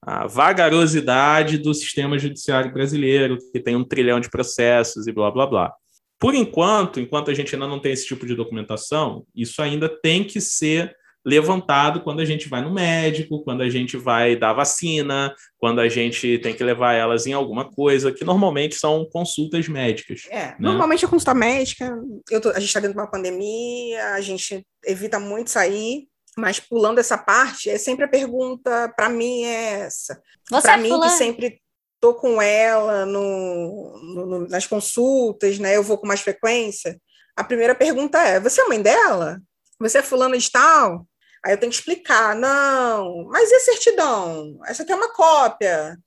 [0.01, 5.45] a vagarosidade do sistema judiciário brasileiro, que tem um trilhão de processos e blá blá
[5.45, 5.73] blá.
[6.17, 10.23] Por enquanto, enquanto a gente ainda não tem esse tipo de documentação, isso ainda tem
[10.23, 10.96] que ser
[11.27, 15.89] levantado quando a gente vai no médico, quando a gente vai dar vacina, quando a
[15.89, 20.21] gente tem que levar elas em alguma coisa, que normalmente são consultas médicas.
[20.29, 20.55] É, né?
[20.57, 21.93] normalmente a consulta médica,
[22.41, 26.99] tô, a gente está dentro de uma pandemia, a gente evita muito sair, mas pulando
[26.99, 30.21] essa parte, é sempre a pergunta, para mim, é essa.
[30.49, 31.59] Para é mim, que sempre
[31.95, 35.75] estou com ela no, no, nas consultas, né?
[35.75, 36.97] Eu vou com mais frequência.
[37.35, 39.41] A primeira pergunta é: você é mãe dela?
[39.77, 41.05] Você é fulano de tal?
[41.43, 44.59] Aí eu tenho que explicar, não, mas e a certidão?
[44.65, 45.97] Essa aqui é uma cópia.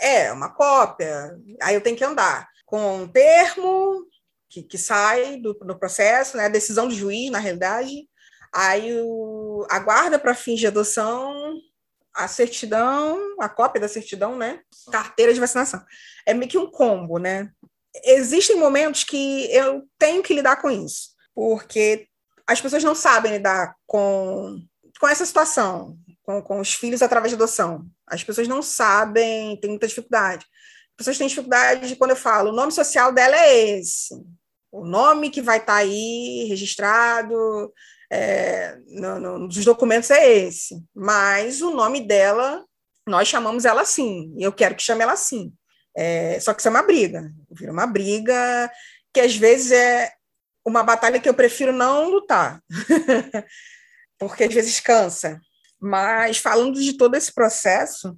[0.00, 1.36] É, uma cópia.
[1.60, 4.06] Aí eu tenho que andar com um termo
[4.48, 6.48] que, que sai do, do processo, né?
[6.48, 8.08] Decisão do juiz, na realidade.
[8.52, 11.58] Aí o, a guarda para fins de adoção,
[12.14, 14.60] a certidão, a cópia da certidão, né?
[14.90, 15.82] Carteira de vacinação.
[16.26, 17.50] É meio que um combo, né?
[18.04, 22.06] Existem momentos que eu tenho que lidar com isso, porque
[22.46, 24.62] as pessoas não sabem lidar com,
[25.02, 27.84] com essa situação, com, com os filhos através de adoção.
[28.06, 30.46] As pessoas não sabem, têm muita dificuldade.
[30.90, 34.14] As pessoas têm dificuldade de quando eu falo, o nome social dela é esse,
[34.70, 37.34] o nome que vai estar tá aí registrado
[38.12, 42.64] é, no, no, nos documentos é esse, mas o nome dela,
[43.04, 45.52] nós chamamos ela assim, e eu quero que chame ela assim.
[45.96, 48.70] É, só que isso é uma briga, vira uma briga
[49.12, 50.12] que às vezes é
[50.64, 52.62] uma batalha que eu prefiro não lutar,
[54.28, 55.40] porque às vezes cansa.
[55.80, 58.16] Mas falando de todo esse processo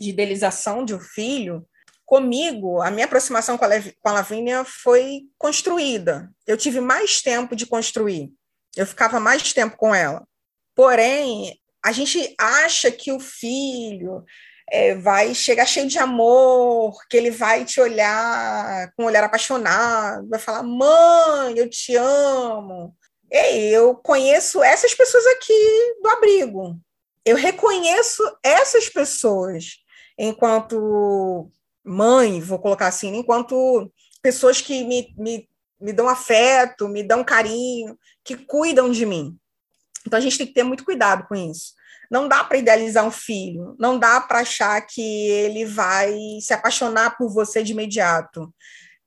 [0.00, 1.66] de idealização de um filho,
[2.04, 6.30] comigo, a minha aproximação com a, Lev com a Lavínia foi construída.
[6.46, 8.32] Eu tive mais tempo de construir.
[8.76, 10.26] Eu ficava mais tempo com ela.
[10.74, 14.24] Porém, a gente acha que o filho
[14.70, 20.28] é, vai chegar cheio de amor, que ele vai te olhar com um olhar apaixonado,
[20.28, 22.96] vai falar: mãe, eu te amo.
[23.30, 26.78] E eu conheço essas pessoas aqui do abrigo.
[27.24, 29.78] Eu reconheço essas pessoas
[30.18, 31.50] enquanto
[31.84, 33.90] mãe, vou colocar assim, enquanto
[34.22, 35.48] pessoas que me, me,
[35.80, 39.38] me dão afeto, me dão carinho, que cuidam de mim.
[40.06, 41.74] Então a gente tem que ter muito cuidado com isso.
[42.10, 47.16] Não dá para idealizar um filho, não dá para achar que ele vai se apaixonar
[47.16, 48.54] por você de imediato.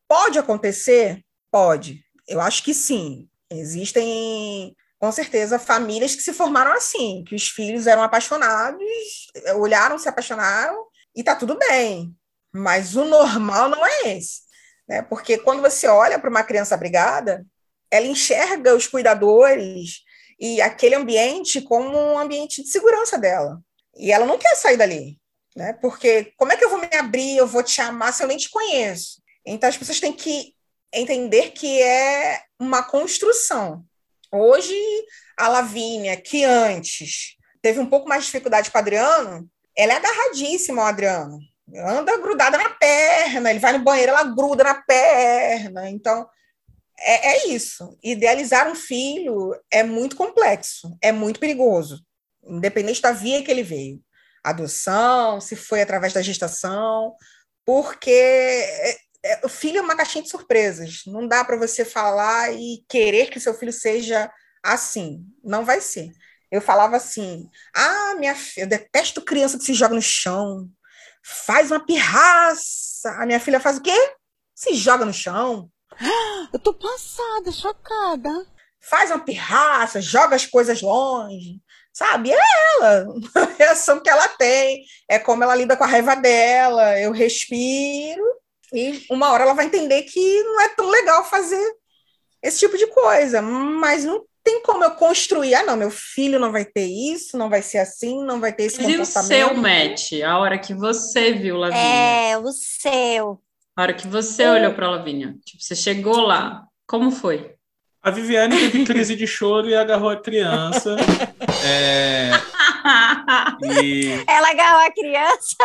[0.08, 1.24] Pode acontecer?
[1.52, 2.04] Pode.
[2.28, 3.28] Eu acho que sim.
[3.50, 8.82] Existem, com certeza, famílias que se formaram assim, que os filhos eram apaixonados,
[9.56, 12.14] olharam, se apaixonaram e tá tudo bem.
[12.54, 14.42] Mas o normal não é esse.
[14.88, 15.02] Né?
[15.02, 17.46] Porque quando você olha para uma criança abrigada,
[17.92, 20.02] ela enxerga os cuidadores
[20.40, 23.60] e aquele ambiente como um ambiente de segurança dela.
[23.96, 25.20] E ela não quer sair dali,
[25.56, 25.74] né?
[25.74, 28.38] Porque como é que eu vou me abrir, eu vou te amar se eu nem
[28.38, 29.22] te conheço?
[29.44, 30.54] Então as pessoas têm que
[30.98, 33.84] entender que é uma construção.
[34.32, 34.76] Hoje
[35.38, 39.96] a Lavínia, que antes teve um pouco mais de dificuldade com o Adriano, ela é
[39.96, 41.40] agarradíssima ao Adriano.
[41.76, 45.90] Anda grudada na perna, ele vai no banheiro, ela gruda na perna.
[45.90, 46.28] Então,
[47.00, 47.98] é, é isso.
[48.02, 52.04] Idealizar um filho é muito complexo, é muito perigoso,
[52.44, 54.02] independente da via que ele veio.
[54.44, 57.14] Adoção, se foi através da gestação,
[57.66, 58.66] porque
[59.28, 61.04] é, o filho é uma caixinha de surpresas.
[61.06, 64.32] Não dá para você falar e querer que seu filho seja
[64.64, 65.26] assim.
[65.44, 66.12] Não vai ser.
[66.52, 70.70] Eu falava assim: ah, minha filha, eu detesto criança que se joga no chão,
[71.24, 73.12] faz uma pirraça.
[73.20, 74.16] A minha filha faz o quê?
[74.56, 75.70] Se joga no chão.
[76.54, 78.30] Eu tô passada, chocada.
[78.80, 81.60] Faz uma pirraça, joga as coisas longe,
[81.92, 82.32] sabe?
[82.32, 82.38] É
[82.76, 86.98] ela, a reação que ela tem, é como ela lida com a raiva dela.
[87.00, 88.24] Eu respiro
[88.74, 91.76] e uma hora ela vai entender que não é tão legal fazer
[92.42, 95.56] esse tipo de coisa, mas não tem como eu construir.
[95.56, 98.64] Ah, não, meu filho não vai ter isso, não vai ser assim, não vai ter
[98.64, 99.06] esse e comportamento.
[99.06, 101.84] o seu match, a hora que você viu Lavínia?
[101.84, 103.42] É, o seu.
[103.76, 107.56] A hora que você olhou para a Lavínia, tipo, você chegou lá, como foi?
[108.02, 110.96] A Viviane teve crise de choro e agarrou a criança.
[111.66, 112.32] é...
[113.84, 114.24] E...
[114.28, 115.56] Ela agarrou a criança.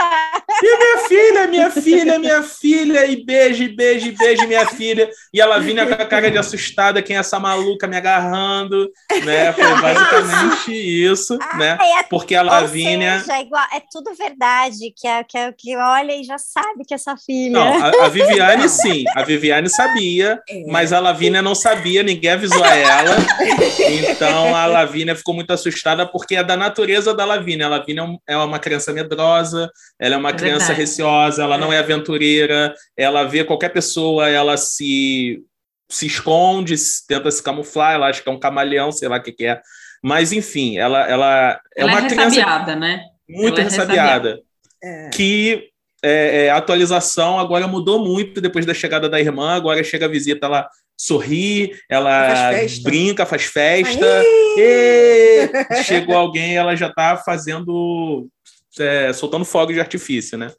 [0.62, 5.08] E minha filha, minha filha, minha filha, e beijo, beijo, beijo, minha filha.
[5.32, 8.90] E ela vinha com a cara de assustada, quem é essa maluca me agarrando,
[9.24, 9.52] né?
[9.52, 11.78] Foi basicamente isso, né?
[11.80, 13.20] É, Porque a Lavínia.
[13.20, 16.84] Seja, é, igual, é tudo verdade, que, é, que, é, que olha e já sabe
[16.86, 17.52] que é sua filha.
[17.52, 20.64] Não, a, a Viviane sim, a Viviane sabia, é.
[20.66, 23.16] mas a Lavínia não sabia, ninguém avisou a ela.
[23.88, 27.66] Então a Lavínia ficou muito assustada porque é da natureza da Lavínia.
[27.66, 30.80] A Lavínia é, é uma criança medrosa, ela é uma é criança verdade.
[30.80, 31.58] receosa, ela é.
[31.58, 35.42] não é aventureira, ela vê qualquer pessoa, ela se,
[35.90, 36.74] se esconde,
[37.06, 39.60] tenta se camuflar, ela acha que é um camaleão, sei lá o que, que é.
[40.02, 42.76] Mas, enfim, ela, ela é ela uma é criança.
[42.76, 43.02] né?
[43.28, 44.40] Muito ela ressabiada.
[44.82, 45.68] É que
[46.02, 49.54] é, é, a atualização agora mudou muito depois da chegada da irmã.
[49.54, 50.68] Agora chega a visita, ela
[51.02, 54.06] sorri, ela faz brinca, faz festa.
[54.56, 55.50] E,
[55.82, 58.28] chegou alguém, ela já está fazendo,
[58.78, 60.52] é, soltando fogo de artifício, né?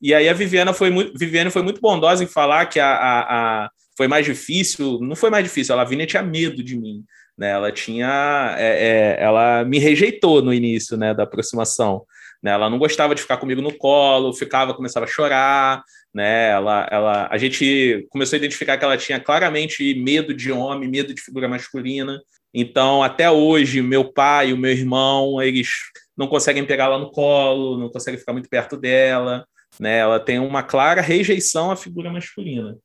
[0.00, 3.64] E aí a Viviana foi muito, Viviane foi muito bondosa em falar que a, a,
[3.64, 5.00] a foi mais difícil.
[5.00, 7.02] Não foi mais difícil, a Lavínia tinha medo de mim.
[7.36, 12.04] Né, ela tinha, é, é, ela me rejeitou no início, né, da aproximação.
[12.42, 15.82] Né, ela não gostava de ficar comigo no colo, ficava, começava a chorar,
[16.14, 16.50] né?
[16.50, 21.14] Ela, ela, a gente começou a identificar que ela tinha claramente medo de homem, medo
[21.14, 22.20] de figura masculina.
[22.52, 25.68] Então, até hoje, meu pai o meu irmão, eles
[26.16, 29.46] não conseguem pegá-la no colo, não conseguem ficar muito perto dela,
[29.78, 29.98] né?
[29.98, 32.76] Ela tem uma clara rejeição à figura masculina.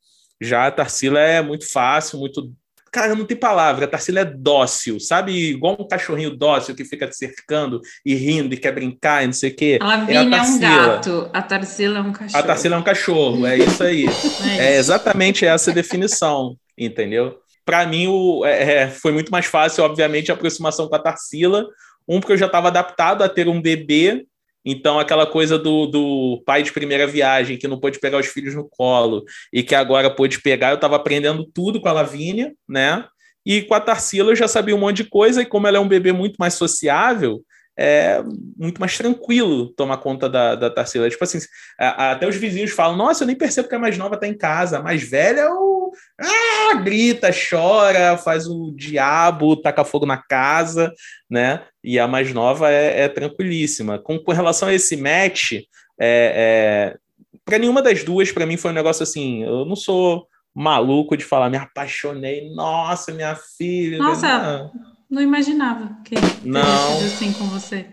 [0.42, 2.54] Já a Tarsila é muito fácil, muito
[2.94, 3.86] Cara, não tem palavra.
[3.86, 5.32] A Tarsila é dócil, sabe?
[5.32, 9.34] Igual um cachorrinho dócil que fica te cercando e rindo e quer brincar e não
[9.34, 9.80] sei o quê.
[9.82, 12.40] A Lavínia é, é, um gato, a Tarsila é um cachorro.
[12.40, 14.06] A Tarsila é um cachorro, é isso aí.
[14.60, 17.40] é, é exatamente essa definição, entendeu?
[17.66, 21.66] Para mim, o, é, é, foi muito mais fácil, obviamente, a aproximação com a Tarsila.
[22.08, 24.24] Um, porque eu já estava adaptado a ter um bebê
[24.66, 28.56] então, aquela coisa do, do pai de primeira viagem que não pôde pegar os filhos
[28.56, 33.06] no colo e que agora pôde pegar, eu estava aprendendo tudo com a Lavínia, né?
[33.46, 35.80] E com a Tarsila eu já sabia um monte de coisa, e como ela é
[35.80, 37.44] um bebê muito mais sociável,
[37.78, 38.22] é
[38.58, 41.10] muito mais tranquilo tomar conta da, da Tarsila.
[41.10, 41.40] Tipo assim,
[41.78, 44.78] até os vizinhos falam: Nossa, eu nem percebo que a mais nova está em casa,
[44.78, 45.92] a mais velha o...
[46.20, 50.94] ah, grita, chora, faz o diabo, taca fogo na casa,
[51.30, 51.64] né?
[51.84, 53.98] E a mais nova é, é tranquilíssima.
[54.00, 55.54] Com, com relação a esse match,
[56.00, 56.98] é, é
[57.46, 61.24] para nenhuma das duas, para mim foi um negócio assim: eu não sou maluco de
[61.24, 63.98] falar, me apaixonei, nossa, minha filha.
[63.98, 64.72] Nossa,
[65.14, 66.62] não imaginava que não
[66.98, 67.86] assim com você.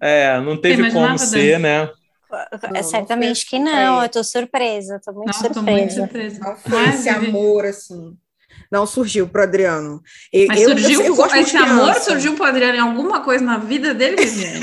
[0.00, 1.90] É, não teve como ser, né?
[2.74, 5.66] É, certamente que não, eu tô surpresa, tô muito Nossa, surpresa.
[5.66, 6.40] Tô muito surpresa.
[6.40, 8.16] Não foi esse amor, assim
[8.72, 10.02] não surgiu para Adriano.
[10.32, 13.58] E, Mas eu, surgiu, eu, eu esse amor surgiu para Adriano em alguma coisa na
[13.58, 14.60] vida dele, Viviane?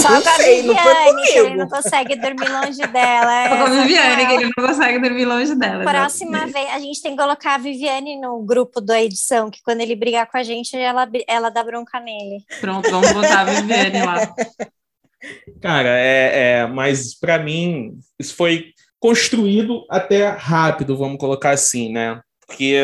[0.00, 3.48] Só com a Viviane, que ele não consegue dormir longe dela.
[3.48, 5.82] Só com a é Viviane, que ele não consegue dormir longe dela.
[5.82, 9.80] Próxima vez, a gente tem que colocar a Viviane no grupo da edição, que quando
[9.80, 12.44] ele brigar com a gente, ela, ela dá bronca nele.
[12.60, 14.34] Pronto, vamos botar a Viviane lá.
[15.60, 18.66] Cara, é, é mas para mim, isso foi
[19.00, 22.20] construído até rápido, vamos colocar assim, né?
[22.46, 22.80] Porque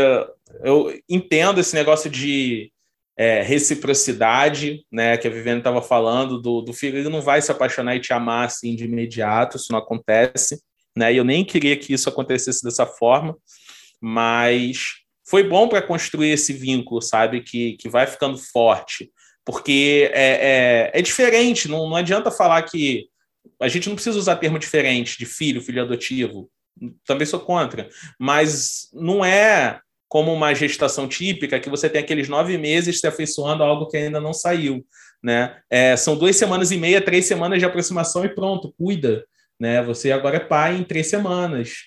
[0.63, 2.71] eu entendo esse negócio de
[3.17, 7.51] é, reciprocidade, né, que a Viviane estava falando, do, do filho, ele não vai se
[7.51, 10.61] apaixonar e te amar assim de imediato, isso não acontece,
[10.97, 13.37] né, e eu nem queria que isso acontecesse dessa forma,
[14.01, 14.95] mas
[15.27, 19.11] foi bom para construir esse vínculo, sabe, que, que vai ficando forte,
[19.45, 23.07] porque é, é, é diferente, não, não adianta falar que
[23.61, 26.51] a gente não precisa usar termo diferente de filho, filho adotivo,
[27.07, 27.89] também sou contra,
[28.19, 29.81] mas não é
[30.15, 33.97] como uma gestação típica, que você tem aqueles nove meses se afeiçoando a algo que
[33.97, 34.87] ainda não saiu.
[35.21, 35.57] Né?
[35.69, 39.25] É, são duas semanas e meia, três semanas de aproximação e pronto, cuida.
[39.59, 39.83] Né?
[39.83, 41.79] Você agora é pai em três semanas.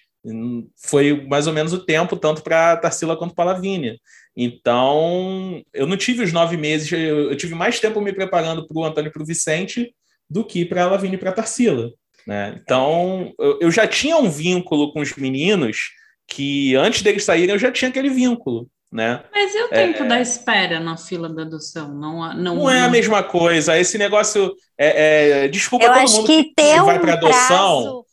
[0.76, 3.98] Foi mais ou menos o tempo, tanto para Tarsila quanto para Lavínia.
[4.36, 8.84] Então, eu não tive os nove meses, eu, tive mais tempo me preparando para o
[8.84, 9.96] Antônio e para o Vicente
[10.30, 11.94] do que para a Lavínia e para a Tarsila.
[12.28, 12.60] Né?
[12.62, 15.96] Então, eu já tinha um vínculo com os meninos
[16.28, 18.68] que antes deles saírem eu já tinha aquele vínculo.
[18.90, 19.22] Né?
[19.34, 21.94] Mas e o tempo é, da espera na fila da adoção?
[21.94, 23.78] Não, não, não é a mesma coisa.
[23.78, 24.54] Esse negócio.
[24.78, 27.36] É, é desculpa eu todo acho mundo que, que ter vai um para adoção.
[27.36, 28.06] Prazo,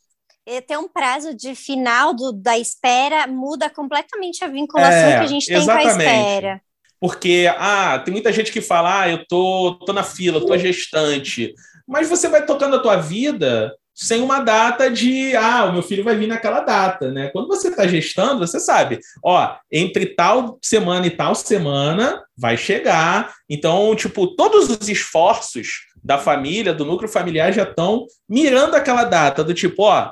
[0.67, 5.27] ter um prazo de final do, da espera muda completamente a vinculação é, que a
[5.27, 5.93] gente tem exatamente.
[5.93, 6.61] com a espera.
[6.99, 11.53] Porque ah, tem muita gente que fala: ah, eu tô, tô na fila, tô gestante.
[11.87, 16.03] Mas você vai tocando a tua vida sem uma data de, ah, o meu filho
[16.03, 17.29] vai vir naquela data, né?
[17.29, 23.33] Quando você está gestando, você sabe, ó, entre tal semana e tal semana vai chegar.
[23.49, 29.43] Então, tipo, todos os esforços da família, do núcleo familiar já estão mirando aquela data
[29.43, 30.11] do tipo, ó,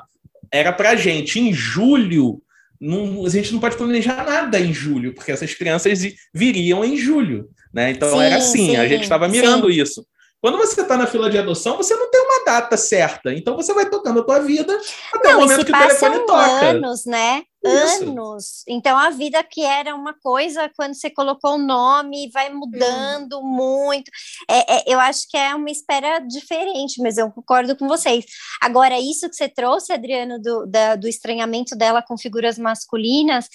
[0.50, 2.40] era pra gente em julho,
[2.80, 6.00] não, a gente não pode planejar nada em julho, porque essas crianças
[6.32, 7.90] viriam em julho, né?
[7.90, 9.80] Então sim, era assim, sim, a gente estava mirando sim.
[9.80, 10.06] isso.
[10.40, 13.32] Quando você está na fila de adoção, você não tem uma data certa.
[13.32, 14.78] Então você vai tocando a tua vida
[15.12, 16.66] até não, o momento que o telefone toca.
[16.66, 17.42] anos, né?
[17.64, 18.04] Isso.
[18.04, 18.62] Anos.
[18.68, 23.46] Então a vida que era uma coisa, quando você colocou o nome, vai mudando hum.
[23.46, 24.10] muito.
[24.48, 28.24] É, é, eu acho que é uma espera diferente, mas eu concordo com vocês.
[28.62, 33.48] Agora, isso que você trouxe, Adriano, do, da, do estranhamento dela com figuras masculinas,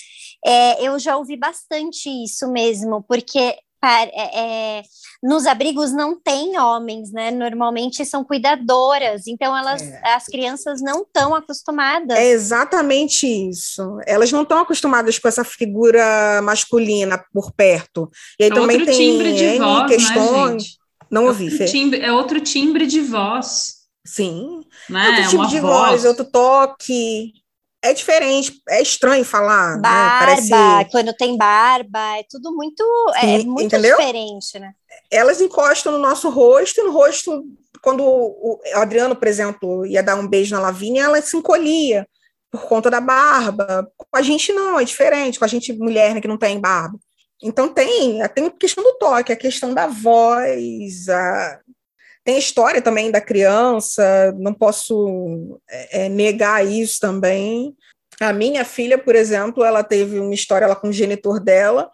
[0.43, 3.57] é, eu já ouvi bastante isso mesmo, porque
[3.87, 4.39] é,
[4.79, 4.83] é,
[5.23, 7.31] nos abrigos não tem homens, né?
[7.31, 10.13] Normalmente são cuidadoras, então elas, é.
[10.13, 12.17] as crianças não estão acostumadas.
[12.17, 13.99] É exatamente isso.
[14.05, 18.09] Elas não estão acostumadas com essa figura masculina por perto.
[18.39, 20.63] E aí é também tem timbre de N voz, né, questões.
[20.63, 20.69] Né,
[21.09, 23.79] não ouvi, é timbre, é outro timbre de voz.
[24.05, 24.61] Sim.
[24.89, 25.07] Né?
[25.09, 27.33] Outro tipo de voz, voz, outro toque
[27.81, 29.75] é diferente, é estranho falar.
[29.75, 29.81] Né?
[29.81, 30.49] Barba, né?
[30.49, 30.91] Parece...
[30.91, 32.83] quando tem barba, é tudo muito,
[33.15, 33.97] é, muito Entendeu?
[33.97, 34.73] diferente, né?
[35.09, 37.43] Elas encostam no nosso rosto, e no rosto,
[37.81, 42.07] quando o Adriano, por exemplo, ia dar um beijo na Lavínia, ela se encolhia
[42.51, 43.89] por conta da barba.
[43.95, 46.99] Com a gente não, é diferente, com a gente mulher né, que não tem barba.
[47.41, 51.59] Então tem, tem a questão do toque, a questão da voz, a...
[52.29, 57.75] tem a história também da criança, não posso é, é, negar isso também.
[58.21, 61.89] A minha filha, por exemplo, ela teve uma história com o genitor dela,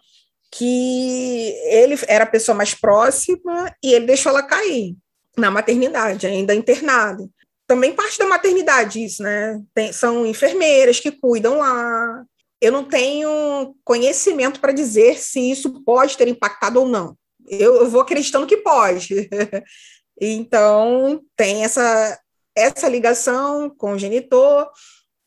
[0.52, 4.94] que ele era a pessoa mais próxima e ele deixou ela cair
[5.38, 7.26] na maternidade, ainda internada.
[7.66, 9.58] Também parte da maternidade isso, né?
[9.74, 12.24] Tem, são enfermeiras que cuidam lá.
[12.60, 17.16] Eu não tenho conhecimento para dizer se isso pode ter impactado ou não.
[17.48, 19.30] Eu, eu vou acreditando que pode.
[20.20, 22.18] então, tem essa,
[22.54, 24.70] essa ligação com o genitor,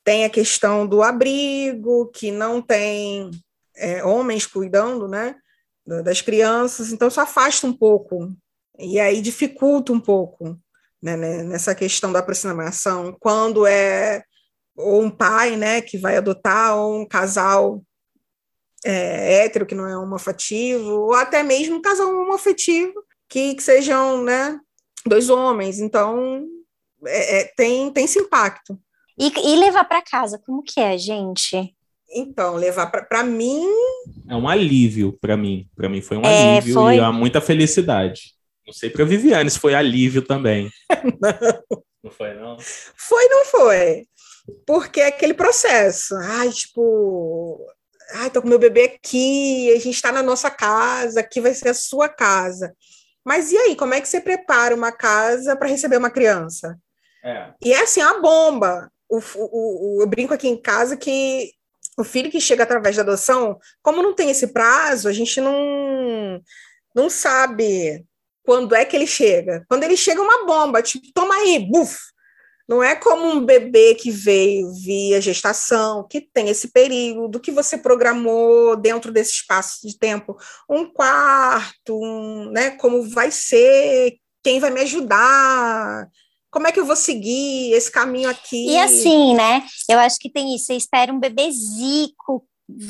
[0.04, 3.30] tem a questão do abrigo, que não tem
[3.76, 5.36] é, homens cuidando, né,
[6.04, 8.32] das crianças, então isso afasta um pouco,
[8.78, 10.60] e aí dificulta um pouco,
[11.02, 14.24] né, né, nessa questão da aproximação, quando é
[14.80, 17.84] ou um pai, né, que vai adotar, ou um casal
[18.86, 22.94] é, hétero, que não é homoafetivo, ou até mesmo um casal homoafetivo,
[23.28, 24.58] que, que sejam, né,
[25.06, 26.45] dois homens, então
[27.06, 28.80] é, é, tem, tem esse impacto.
[29.18, 31.76] E, e levar para casa, como que é, gente?
[32.12, 33.66] Então, levar para mim.
[34.28, 35.68] É um alívio para mim.
[35.76, 36.95] Para mim foi um é, alívio foi...
[36.95, 38.34] e há muita felicidade.
[38.66, 40.70] Não sei para Viviane se foi alívio também.
[41.22, 41.80] não.
[42.04, 42.58] Não foi, não?
[42.95, 44.06] Foi, não foi.
[44.66, 46.16] Porque é aquele processo.
[46.16, 47.66] Ai, tipo.
[48.16, 51.70] Ai, tô com meu bebê aqui, a gente está na nossa casa, aqui vai ser
[51.70, 52.74] a sua casa.
[53.30, 56.76] Mas e aí, como é que você prepara uma casa para receber uma criança?
[57.24, 57.54] É.
[57.64, 58.92] E é assim, a bomba.
[59.08, 61.52] O, o, o, eu brinco aqui em casa que
[61.96, 66.42] o filho que chega através da adoção, como não tem esse prazo, a gente não,
[66.96, 68.04] não sabe
[68.44, 69.64] quando é que ele chega.
[69.70, 72.00] Quando ele chega, é uma bomba, tipo, toma aí, buf!
[72.70, 77.76] Não é como um bebê que veio via gestação, que tem esse período que você
[77.80, 80.38] programou dentro desse espaço de tempo,
[80.70, 86.07] um quarto, um, né, como vai ser, quem vai me ajudar,
[86.51, 88.70] como é que eu vou seguir esse caminho aqui?
[88.70, 89.63] E assim, né?
[89.89, 90.65] Eu acho que tem isso.
[90.65, 92.45] Você espera um bebezico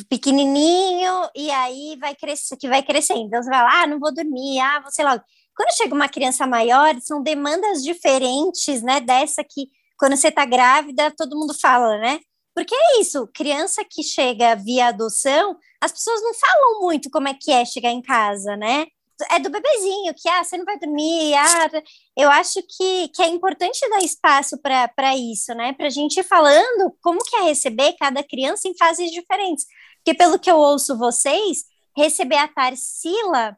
[0.10, 3.22] pequenininho e aí vai crescer, que vai crescendo.
[3.22, 5.24] Então você vai lá, ah, não vou dormir, ah, você logo.
[5.60, 9.02] Quando chega uma criança maior, são demandas diferentes, né?
[9.02, 12.22] Dessa que quando você tá grávida, todo mundo fala, né?
[12.56, 17.34] Porque é isso, criança que chega via adoção, as pessoas não falam muito como é
[17.34, 18.88] que é chegar em casa, né?
[19.30, 21.70] é do bebezinho, que ah, você não vai dormir, ah,
[22.16, 25.74] eu acho que, que é importante dar espaço para isso, né?
[25.74, 29.66] Para a gente ir falando como que é receber cada criança em fases diferentes.
[29.98, 31.66] Porque pelo que eu ouço vocês,
[31.98, 33.58] receber a Tarsila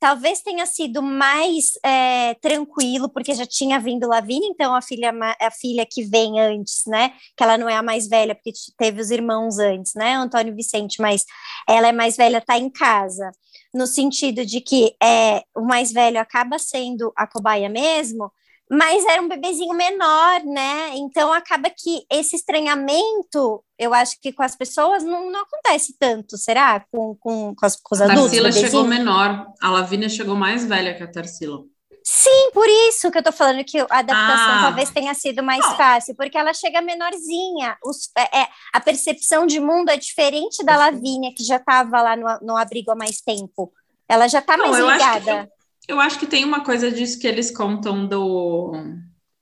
[0.00, 5.50] talvez tenha sido mais é, tranquilo, porque já tinha vindo Lavínia, então a filha, a
[5.50, 7.12] filha que vem antes, né?
[7.36, 10.14] Que ela não é a mais velha, porque teve os irmãos antes, né?
[10.14, 11.24] Antônio Vicente, mas
[11.68, 13.30] ela é mais velha, tá em casa
[13.72, 18.32] no sentido de que é, o mais velho acaba sendo a cobaia mesmo,
[18.70, 20.92] mas era um bebezinho menor, né?
[20.94, 26.36] Então acaba que esse estranhamento, eu acho que com as pessoas não, não acontece tanto,
[26.36, 26.84] será?
[26.92, 28.26] Com, com, com, as, com os adultos?
[28.26, 31.64] A Tarsila chegou menor, a Lavínia chegou mais velha que a Tarsila.
[32.10, 34.62] Sim, por isso que eu tô falando que a adaptação ah.
[34.62, 37.76] talvez tenha sido mais fácil, porque ela chega menorzinha.
[37.84, 42.16] Os, é, é, a percepção de mundo é diferente da Lavínia, que já estava lá
[42.16, 43.70] no, no abrigo há mais tempo.
[44.08, 45.50] Ela já está mais eu ligada.
[45.88, 48.72] Eu acho que tem uma coisa disso que eles contam do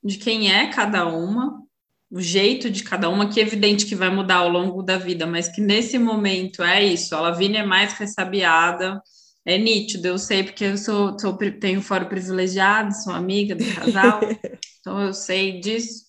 [0.03, 1.61] de quem é cada uma,
[2.09, 5.27] o jeito de cada uma, que é evidente que vai mudar ao longo da vida,
[5.27, 7.17] mas que nesse momento é isso.
[7.17, 9.03] A Lavínia é mais ressabiada
[9.47, 14.21] é nítido, eu sei porque eu sou, sou tenho foro privilegiado, sou amiga do casal,
[14.81, 16.06] então eu sei disso.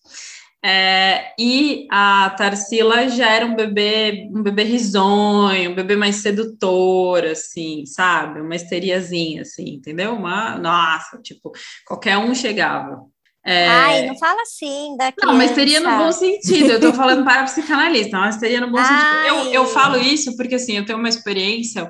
[0.70, 7.24] É, e a Tarsila já era um bebê, um bebê risonho, um bebê mais sedutor,
[7.24, 8.41] assim, sabe?
[8.41, 10.13] Uma esteriazinha, assim, entendeu?
[10.13, 11.53] Uma, nossa, tipo,
[11.86, 12.99] qualquer um chegava.
[13.45, 13.65] É...
[13.65, 16.70] Ai, não fala assim da Não, mas teria no bom sentido.
[16.70, 18.86] Eu tô falando para psicanalista, mas teria no bom Ai.
[18.86, 19.26] sentido.
[19.26, 21.89] Eu, eu falo isso porque, assim, eu tenho uma experiência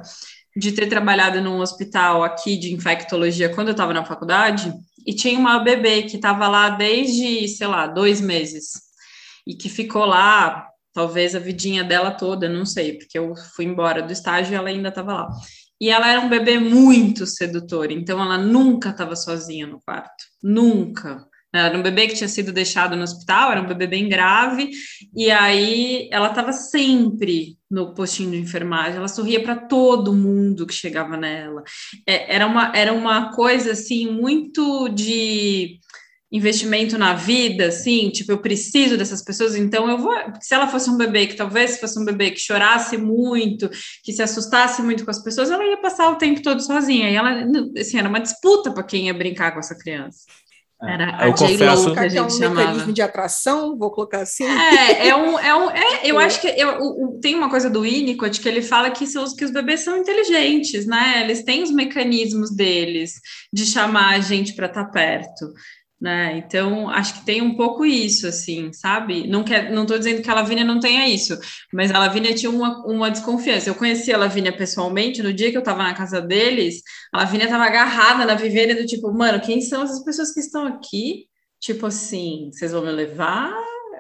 [0.55, 4.71] de ter trabalhado num hospital aqui de infectologia quando eu estava na faculdade,
[5.07, 8.73] e tinha uma bebê que estava lá desde, sei lá, dois meses,
[9.47, 14.01] e que ficou lá, talvez a vidinha dela toda, não sei, porque eu fui embora
[14.01, 15.29] do estágio e ela ainda estava lá.
[15.79, 21.26] E ela era um bebê muito sedutor, então ela nunca estava sozinha no quarto, nunca.
[21.53, 24.69] Era um bebê que tinha sido deixado no hospital, era um bebê bem grave,
[25.15, 30.73] e aí ela estava sempre no postinho de enfermagem, ela sorria para todo mundo que
[30.73, 31.63] chegava nela.
[32.05, 35.79] É, era, uma, era uma coisa assim muito de
[36.29, 40.13] investimento na vida, assim, tipo, eu preciso dessas pessoas, então eu vou.
[40.41, 43.69] Se ela fosse um bebê que talvez fosse um bebê que chorasse muito,
[44.03, 47.09] que se assustasse muito com as pessoas, ela ia passar o tempo todo sozinha.
[47.09, 47.45] E ela,
[47.79, 50.19] assim, era uma disputa para quem ia brincar com essa criança.
[50.79, 52.55] Era a eu confesso J-Lo que a é um chamava.
[52.55, 54.43] mecanismo de atração, vou colocar assim.
[54.45, 57.81] É, é um, é um, é, eu acho que eu, o- tem uma coisa do
[57.81, 61.21] Winnicott que ele fala que, seus, que os bebês são inteligentes, né?
[61.23, 63.13] Eles têm os mecanismos deles
[63.51, 65.51] de chamar a gente para estar perto,
[65.99, 66.37] né?
[66.37, 69.27] Então, acho que tem um pouco isso, assim, sabe?
[69.27, 71.37] Não quer, não estou dizendo que a Lavínia não tenha isso,
[71.73, 73.69] mas a Lavínia tinha uma, uma desconfiança.
[73.69, 76.81] Eu conheci a Lavínia pessoalmente, no dia que eu estava na casa deles,
[77.11, 80.67] a Lavínia estava agarrada na Viviane do tipo, mano, quem são essas pessoas que estão
[80.67, 81.25] aqui?
[81.59, 83.51] Tipo assim, vocês vão me levar?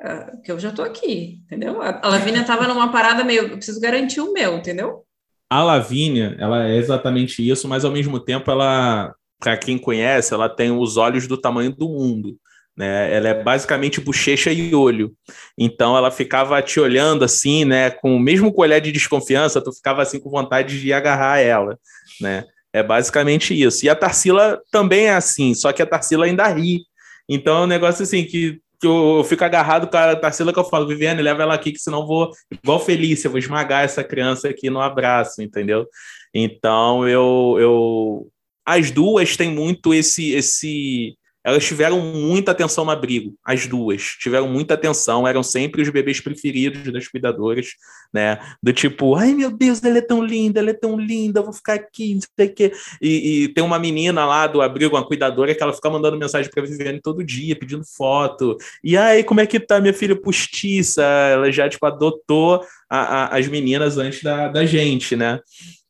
[0.03, 1.81] Ah, Que eu já tô aqui, entendeu?
[1.81, 5.03] A Lavínia tava numa parada meio, eu preciso garantir o meu, entendeu?
[5.49, 10.49] A Lavínia, ela é exatamente isso, mas ao mesmo tempo ela, para quem conhece, ela
[10.49, 12.37] tem os olhos do tamanho do mundo,
[12.75, 13.13] né?
[13.13, 15.13] Ela é basicamente bochecha e olho.
[15.57, 20.01] Então ela ficava te olhando assim, né, com mesmo com olhar de desconfiança, tu ficava
[20.01, 21.77] assim com vontade de agarrar ela,
[22.21, 22.45] né?
[22.73, 23.85] É basicamente isso.
[23.85, 26.81] E a Tarsila também é assim, só que a Tarsila ainda ri.
[27.29, 30.63] Então é um negócio assim que que eu fico agarrado com a Tarsila que eu
[30.63, 34.03] falo, Viviane, leva ela aqui, que senão eu vou, igual Felícia, eu vou esmagar essa
[34.03, 35.87] criança aqui no abraço, entendeu?
[36.33, 38.27] Então eu, eu
[38.67, 41.15] as duas têm muito esse esse
[41.47, 46.19] elas tiveram muita atenção no abrigo, as duas tiveram muita atenção, eram sempre os bebês
[46.19, 47.67] preferidos das cuidadoras,
[48.13, 48.37] né?
[48.61, 51.75] Do tipo, ai meu Deus, ela é tão linda, ela é tão linda, vou ficar
[51.75, 52.73] aqui, não sei o quê.
[53.01, 56.51] E, e tem uma menina lá do abrigo, uma cuidadora, que ela fica mandando mensagem
[56.51, 58.57] para Viviane todo dia, pedindo foto.
[58.83, 61.01] E aí, como é que tá minha filha postiça?
[61.01, 65.39] Ela já, tipo, adotou a, a, as meninas antes da, da gente, né?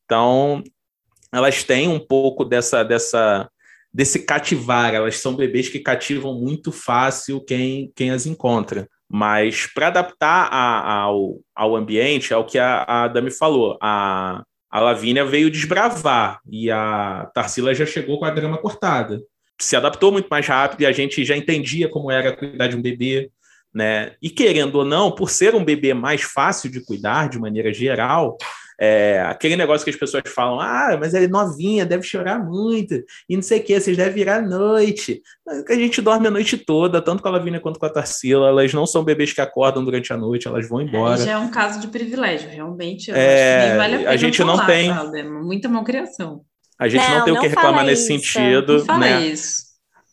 [0.05, 0.63] Então,
[1.31, 3.49] elas têm um pouco dessa, dessa,
[3.93, 4.93] desse cativar.
[4.93, 8.87] Elas são bebês que cativam muito fácil quem, quem as encontra.
[9.09, 13.77] Mas para adaptar a, ao, ao ambiente, é o que a, a Dami falou.
[13.81, 19.21] A, a Lavínia veio desbravar e a Tarsila já chegou com a grama cortada.
[19.59, 22.81] Se adaptou muito mais rápido e a gente já entendia como era cuidar de um
[22.81, 23.31] bebê.
[23.73, 24.15] Né?
[24.21, 28.37] E querendo ou não, por ser um bebê mais fácil de cuidar de maneira geral,
[28.79, 32.95] é, aquele negócio que as pessoas falam, ah, mas ela é novinha, deve chorar muito,
[33.29, 35.21] e não sei o que, vocês devem virar à noite.
[35.69, 38.73] A gente dorme a noite toda, tanto com a Lavínia quanto com a Tarsila, elas
[38.73, 41.21] não são bebês que acordam durante a noite, elas vão embora.
[41.21, 43.09] É, já é um caso de privilégio, realmente.
[43.09, 43.19] Eu É,
[43.55, 45.19] acho que nem vale a a pena gente não falar, tem- sabe?
[45.19, 46.41] É muita malcriação.
[46.79, 48.31] A gente não, Não, tem o que não reclamar nesse isso.
[48.31, 49.25] sentido, Não fala né?
[49.25, 49.66] isso.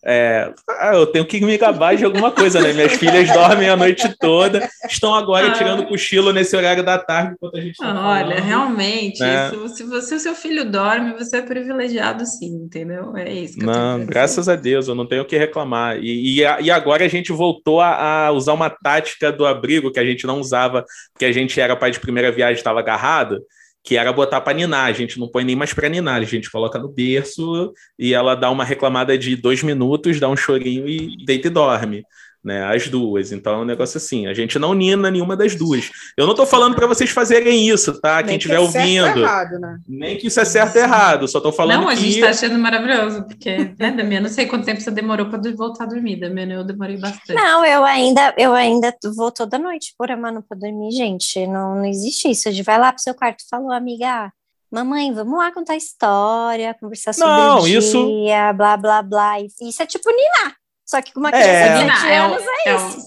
[0.07, 2.72] É, ah, eu tenho que me gabar de alguma coisa, né?
[2.74, 5.52] Minhas filhas dormem a noite toda, estão agora Ah.
[5.52, 9.48] tirando cochilo nesse horário da tarde enquanto a gente está Olha, realmente, né?
[9.48, 13.16] isso, se você, o seu filho dorme, você é privilegiado sim, entendeu?
[13.16, 15.96] É isso que eu Não, pra graças a Deus, eu não tenho o que reclamar.
[15.98, 20.00] E, e, e agora a gente voltou a, a usar uma tática do abrigo que
[20.00, 23.40] a gente não usava, porque a gente era pai de primeira viagem, estava agarrado,
[23.85, 24.87] que era botar para ninar.
[24.87, 28.35] A gente não põe nem mais para ninar, a gente coloca no berço e ela
[28.35, 32.03] dá uma reclamada de dois minutos, dá um chorinho e deita e dorme.
[32.45, 33.32] Né, as duas.
[33.32, 34.26] Então é um negócio assim.
[34.26, 35.90] A gente não nina nenhuma das duas.
[36.14, 38.18] Eu não tô falando para vocês fazerem isso, tá?
[38.18, 39.20] Quem Nem estiver que é certo ou ouvindo.
[39.24, 39.78] errado, né?
[39.88, 41.26] Nem que isso é certo ou errado.
[41.26, 42.03] Só tô falando Não, a que.
[42.03, 45.84] gente tá achando maravilhoso, porque, né, Damiana, não sei quanto tempo você demorou para voltar
[45.84, 47.32] a dormir, Damiana, eu demorei bastante.
[47.32, 51.47] Não, eu ainda, eu ainda vou toda noite por a mano pra dormir, gente.
[51.47, 52.47] Não, não existe isso.
[52.47, 54.30] A gente vai lá pro seu quarto e falou, amiga,
[54.70, 59.40] mamãe, vamos lá contar história, conversar sobre Não, o isso- dia, blá, blá, blá.
[59.40, 60.57] Isso é tipo ninar.
[60.95, 61.32] Só que com uma É.
[61.32, 62.99] criança de Não, 7 é um- anos é, é um- isso.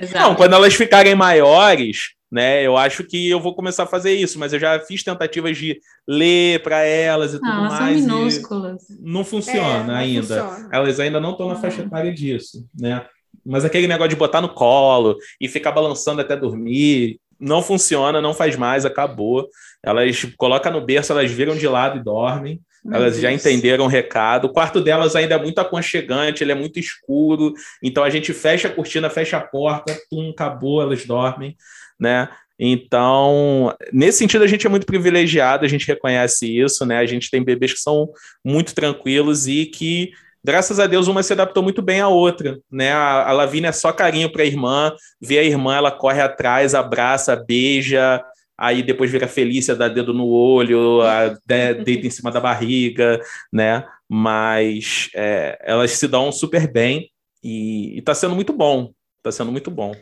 [0.00, 0.18] Exato.
[0.28, 4.38] Não, quando elas ficarem maiores, né, eu acho que eu vou começar a fazer isso,
[4.38, 5.78] mas eu já fiz tentativas de
[6.08, 7.98] ler para elas e tudo Não, elas são mais.
[7.98, 8.82] e minúsculas.
[9.00, 10.22] não funciona É, não ainda.
[10.22, 10.68] funciona.
[10.72, 13.04] Elas ainda não estão na faixa etária disso, né?
[13.44, 18.32] Mas aquele negócio de botar no colo e ficar balançando até dormir, não funciona, não
[18.32, 19.46] faz mais, acabou.
[19.84, 22.58] Elas colocam no berço, elas viram de lado e dormem.
[22.84, 24.46] Meu Elas já entenderam o recado.
[24.46, 27.54] O quarto delas ainda é muito aconchegante, ele é muito escuro.
[27.82, 31.56] Então a gente fecha a cortina, fecha a porta, tum, acabou, elas dormem,
[31.98, 32.28] né?
[32.58, 36.98] Então, nesse sentido, a gente é muito privilegiado, a gente reconhece isso, né?
[36.98, 38.08] A gente tem bebês que são
[38.44, 40.12] muito tranquilos e que,
[40.42, 42.92] graças a Deus, uma se adaptou muito bem à outra, né?
[42.92, 46.74] A, a Lavínia é só carinho para a irmã, vê a irmã, ela corre atrás,
[46.74, 48.22] abraça, beija,
[48.56, 53.20] aí depois vira Felícia, dá dedo no olho, a- de- deita em cima da barriga,
[53.52, 53.84] né?
[54.08, 57.10] Mas é, elas se dão super bem
[57.42, 58.92] e, está sendo muito bom.
[59.18, 59.94] Está sendo muito bom.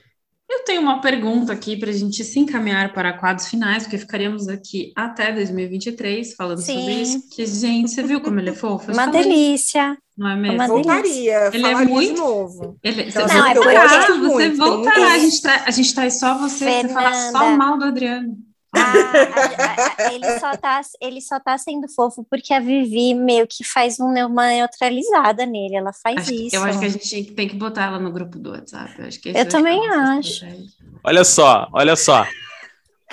[0.50, 4.48] Eu tenho uma pergunta aqui para a gente se encaminhar para quadros finais, porque ficaríamos
[4.48, 6.78] aqui até 2023 falando Sim.
[6.78, 7.30] sobre isso.
[7.30, 8.90] Que, gente, você viu como ele é fofo?
[8.90, 9.96] Eu Uma delícia.
[10.16, 10.56] Não é mesmo?
[10.56, 12.78] Uma Voltaria, Ele é muito- de novo.
[12.82, 14.98] Ele, Então, você Não, é voltará, porque eu gosto você muito, voltará.
[15.00, 17.56] muito A gente, tra- a gente traz só você, você fala só Fernanda.
[17.56, 18.36] mal do Adriano.
[18.74, 23.98] Ah, ele, só tá, ele só tá sendo fofo porque a Vivi meio que faz
[23.98, 25.76] uma neutralizada nele.
[25.76, 26.56] Ela faz Acho que- isso.
[26.56, 28.94] eu acho que a gente tem que botar ela no grupo do WhatsApp.
[28.98, 30.46] Eu, acho que esse Eu também acho.
[31.04, 32.26] Olha só, olha só.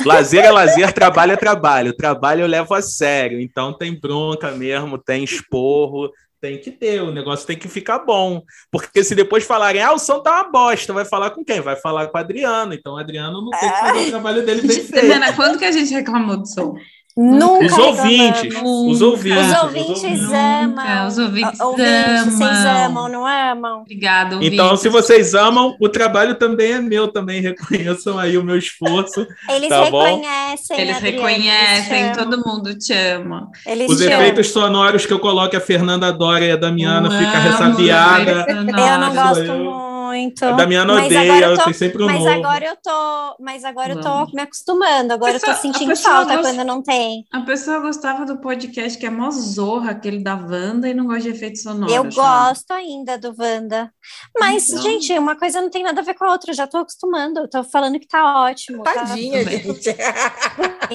[0.06, 1.93] Lazer é lazer, trabalho é trabalho.
[1.93, 3.39] Trabalho eu levo a sério.
[3.41, 6.10] Então tem bronca mesmo, tem esporro,
[6.40, 7.02] tem que ter.
[7.02, 8.44] O negócio tem que ficar bom.
[8.72, 11.62] Porque se depois falarem, ah, o som tá uma bosta, vai falar com quem?
[11.62, 12.74] Vai falar com o Adriano.
[12.74, 14.96] Então o Adriano não tem que fazer o trabalho dele bem feito.
[14.96, 16.76] Helena, quando que a gente reclamou do som?
[17.18, 19.47] Nunca Os ouvintes, os ouvintes.
[19.51, 21.07] Os ouvintes Nunca, amam.
[21.07, 22.86] os ouvintes Ouvintes, vocês amam.
[22.86, 23.82] amam, não amam?
[23.82, 24.53] Obrigada, ouvintes.
[24.53, 29.28] Então, se vocês amam, o trabalho também é meu, também reconheçam aí o meu esforço.
[29.49, 30.01] Eles Tá bom.
[30.01, 30.80] reconhecem.
[30.80, 32.32] Eles reconhecem, eles te amam.
[32.32, 33.49] todo mundo te ama.
[33.66, 34.20] Eles Os te amam.
[34.22, 38.32] efeitos sonoros que eu coloco, a Fernanda Dória e a Damiana Eu fica ressabiada.
[38.47, 39.89] efeitos Eu não gosto eu.
[40.10, 40.43] Muito.
[40.45, 42.30] A Damiana Mas odeia, agora eu tô- tem sempre um Mas novo.
[42.30, 45.14] agora eu tô, mas agora eu tô me acostumando.
[45.14, 47.26] Agora eu Pessoa- tô a sentindo falta gosta- quando não tem.
[47.32, 51.22] A pessoa gostava do podcast que é mó zorra, aquele da Wanda, e não gosta
[51.22, 51.93] de efeitos sonoros.
[51.95, 52.16] Eu sabe?
[52.16, 53.91] gosto ainda do Wanda.
[54.39, 54.82] Mas, Então.
[54.82, 56.51] gente, uma coisa não tem nada a ver com a outra.
[56.51, 57.39] Eu já tô acostumando.
[57.41, 58.84] Eu tô falando que tá ótimo.
[58.84, 59.60] tá Tadinha, bem.
[59.64, 59.89] gente.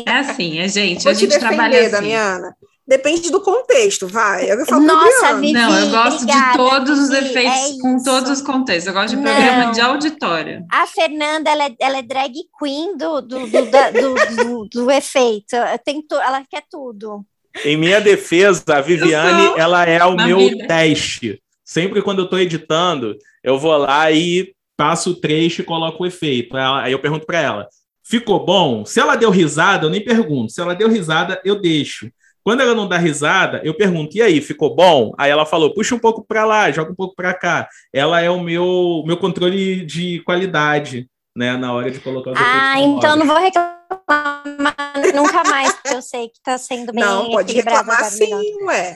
[0.07, 1.91] É assim, é gente, Vou a te gente trabalha assim.
[1.91, 2.57] Damiana.
[2.87, 4.51] Depende do contexto, vai.
[4.51, 5.35] Eu falo Nossa.
[5.37, 8.87] Vivi, Não, eu gosto obrigada, de todos os Vivi, efeitos, é com todos os contextos.
[8.87, 9.23] Eu gosto de Não.
[9.35, 10.67] programa de auditório.
[10.71, 15.57] A Fernanda, ela é, ela é drag queen do, do, do, do, do- do efeito.
[15.57, 17.25] Ela quer tudo.
[17.65, 20.67] Em minha defesa, a Viviane, ela é o meu vida.
[20.67, 21.41] teste.
[21.65, 26.07] Sempre quando eu tô editando, eu vou lá e passo o trecho e coloco o
[26.07, 26.55] efeito.
[26.57, 27.69] Aí eu pergunto para ela:
[28.03, 28.85] ficou bom?
[28.85, 30.53] Se ela deu risada, eu nem pergunto.
[30.53, 32.11] Se ela deu risada, eu deixo.
[32.45, 35.13] Quando ela não dá risada, eu pergunto: e aí, ficou bom?
[35.19, 37.67] Aí ela falou: puxa um pouco para lá, joga um pouco para cá.
[37.93, 42.79] Ela é o meu, meu controle de qualidade, né, na hora de colocar os Ah,
[42.79, 44.45] então não vou reclamar
[45.15, 48.95] nunca mais, porque eu sei que tá sendo bem Não, pode reclamar sim, ué.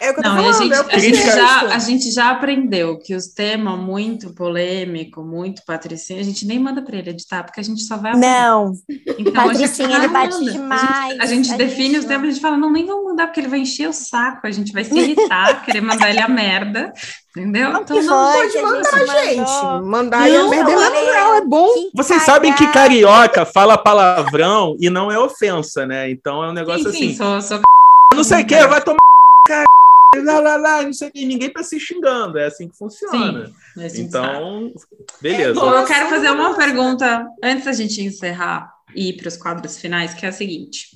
[0.00, 0.62] É o que eu tô Não, e a falando.
[0.62, 4.30] gente, é o que a, gente já, a gente já aprendeu que os temas muito
[4.32, 8.12] polêmico, muito patricinho, a gente nem manda para ele editar, porque a gente só vai
[8.12, 8.26] aprender.
[8.26, 8.72] Não,
[9.18, 10.52] Então, a gente Patricinha, ele não bate manda.
[10.52, 11.20] demais.
[11.20, 13.40] A gente A define gente os temas, a gente fala, não, nem vamos mudar, porque
[13.40, 16.92] ele vai encher o saco, a gente vai se irritar, querer mandar ele a merda,
[17.36, 17.70] entendeu?
[17.70, 19.36] Não, Então, que não, foi, Pode que a mandar, gente gente.
[19.64, 19.86] mandou.
[19.86, 21.68] Mandar aí a Não, merda é olha, natural, é bom.
[21.74, 26.10] que Vocês sabem que carioca fala palavrão e não é ofensa, né?
[26.10, 27.16] Então é um negócio sim, sim, assim.
[27.16, 27.60] sou, sou
[28.14, 28.96] não sei o que, vai tomar
[29.48, 29.64] cara,
[30.16, 33.46] lá, lá, lá, não sei o que, ninguém tá se xingando, é assim que funciona.
[33.46, 34.28] Sim, a gente sabe.
[34.28, 34.72] Então,
[35.20, 35.60] beleza.
[35.60, 39.78] Bom, eu quero fazer uma pergunta antes da gente encerrar e ir para os quadros
[39.78, 40.88] finais, que é a seguinte.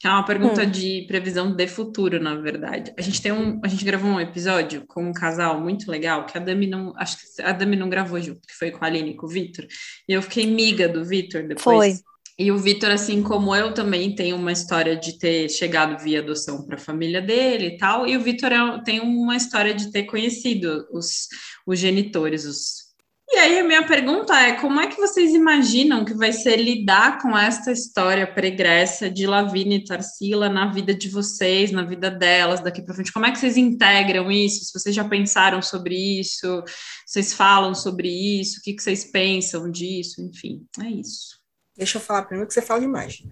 [0.00, 2.92] Que é uma pergunta de previsão de futuro, na verdade.
[2.98, 6.36] A gente tem um, a gente gravou um episódio com um casal muito legal que
[6.36, 9.10] a Dami não, acho que a Dami não gravou junto, que foi com a Aline
[9.10, 9.64] e com o Vitor.
[10.08, 11.62] E eu fiquei miga do Vitor depois.
[11.62, 12.11] Foi.
[12.38, 16.64] E o Vitor, assim como eu, também tem uma história de ter chegado via adoção
[16.64, 18.06] para a família dele e tal.
[18.06, 21.28] E o Vitor é- tem uma história de ter conhecido os,
[21.66, 22.90] os genitores, os.
[23.30, 27.20] E aí a minha pergunta é: como é que vocês imaginam que vai ser lidar
[27.20, 32.60] com esta história pregressa de Lavínia e Tarsila na vida de vocês, na vida delas
[32.60, 33.12] daqui para frente?
[33.12, 34.64] Como é que vocês integram isso?
[34.64, 36.62] Se vocês já pensaram sobre isso,
[37.06, 40.20] vocês falam sobre isso, o que, que vocês pensam disso?
[40.22, 41.41] Enfim, é isso.
[41.76, 43.22] Deixa eu falar primeiro que você fala demais.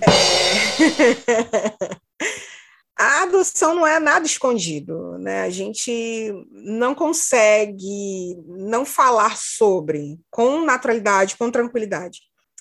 [0.00, 0.04] É...
[2.96, 5.42] A adoção não é nada escondido, né?
[5.42, 12.20] A gente não consegue não falar sobre com naturalidade, com tranquilidade,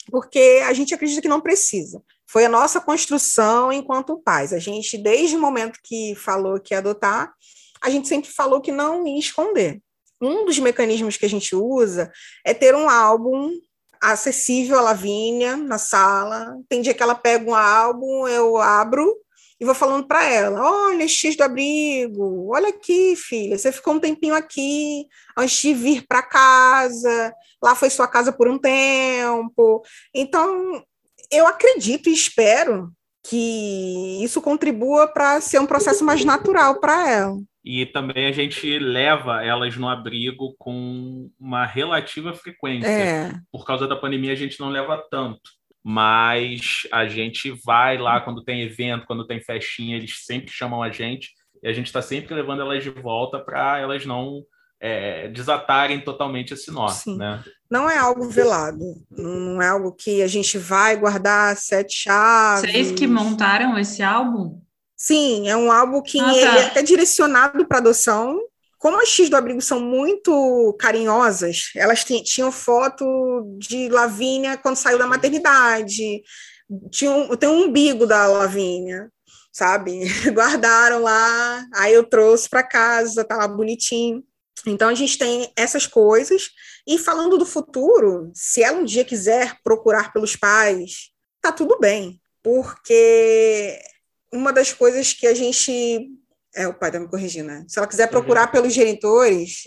[0.09, 2.01] porque a gente acredita que não precisa.
[2.28, 4.51] Foi a nossa construção enquanto pais.
[4.53, 7.32] A gente, desde o momento que falou que ia adotar,
[7.80, 9.80] a gente sempre falou que não ia esconder.
[10.19, 12.11] Um dos mecanismos que a gente usa
[12.43, 13.51] é ter um álbum
[14.12, 16.58] acessível à Lavínia na sala.
[16.68, 19.16] Tem dia que ela pega um álbum, eu abro
[19.60, 23.99] e vou falando para ela: olha, X do abrigo, olha aqui, filha, você ficou um
[23.99, 29.82] tempinho aqui antes de vir para casa, lá foi sua casa por um tempo.
[30.14, 30.84] Então,
[31.32, 32.91] eu acredito e espero
[33.26, 37.38] que isso contribua para ser um processo mais natural para ela.
[37.64, 42.88] E também a gente leva elas no abrigo com uma relativa frequência.
[42.88, 43.32] É.
[43.51, 45.51] Por causa da pandemia, a gente não leva tanto.
[45.82, 50.89] Mas a gente vai lá quando tem evento, quando tem festinha, eles sempre chamam a
[50.89, 51.32] gente.
[51.61, 54.43] E a gente está sempre levando elas de volta para elas não
[54.84, 56.89] é, desatarem totalmente esse nó.
[56.89, 57.18] Sim.
[57.18, 57.41] Né?
[57.72, 62.70] Não é algo velado, não é algo que a gente vai guardar sete chaves.
[62.70, 64.61] Vocês que montaram esse álbum?
[65.06, 66.60] Sim, é um álbum que Ah, ele tá.
[66.60, 68.39] é até direcionado para adoção,
[68.78, 73.06] como as X do abrigo são muito carinhosas, elas tinham foto
[73.58, 76.24] de Lavínia quando saiu da maternidade,
[76.89, 79.12] tinha um, tem um umbigo da Lavínia,
[79.51, 80.06] sabe?
[80.32, 84.24] Guardaram lá, aí eu trouxe para casa, tá lá bonitinho.
[84.66, 86.49] Então a gente tem essas coisas.
[86.88, 91.10] E falando do futuro, se ela um dia quiser procurar pelos pais,
[91.41, 93.78] tá tudo bem, porque
[94.34, 96.09] uma das coisas que a gente
[96.55, 97.65] é o pai tá me corrigindo, né?
[97.67, 98.51] Se ela quiser procurar uhum.
[98.51, 99.63] pelos genitores,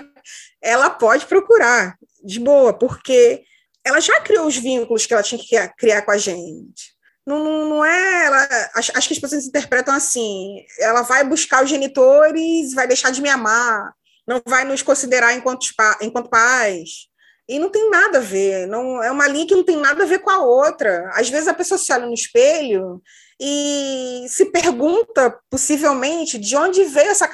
[0.60, 3.42] ela pode procurar de boa, porque
[3.84, 6.94] ela já criou os vínculos que ela tinha que criar com a gente.
[7.26, 8.26] Não, não, não é.
[8.26, 13.10] Ela, acho, acho que as pessoas interpretam assim: ela vai buscar os genitores, vai deixar
[13.10, 13.92] de me amar,
[14.26, 15.66] não vai nos considerar enquanto,
[16.00, 17.08] enquanto pais.
[17.48, 20.06] E não tem nada a ver, não é uma linha que não tem nada a
[20.06, 21.08] ver com a outra.
[21.14, 23.00] Às vezes a pessoa se olha no espelho
[23.40, 27.28] e se pergunta, possivelmente, de onde veio essa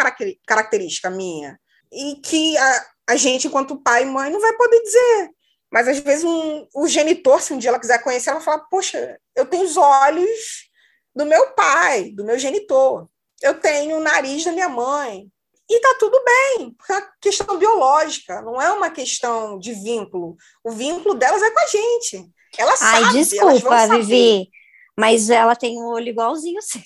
[0.46, 1.58] característica minha.
[1.90, 5.30] E que a, a gente, enquanto pai e mãe, não vai poder dizer.
[5.72, 9.18] Mas às vezes um, o genitor, se um dia ela quiser conhecer, ela fala: Poxa,
[9.34, 10.70] eu tenho os olhos
[11.16, 13.08] do meu pai, do meu genitor.
[13.40, 15.26] Eu tenho o nariz da minha mãe.
[15.70, 20.36] E tá tudo bem, porque é uma questão biológica, não é uma questão de vínculo.
[20.62, 22.30] O vínculo delas é com a gente.
[22.58, 24.50] Ela Ai, sabe, desculpa, Vivi,
[24.98, 26.82] mas ela tem um olho igualzinho o seu.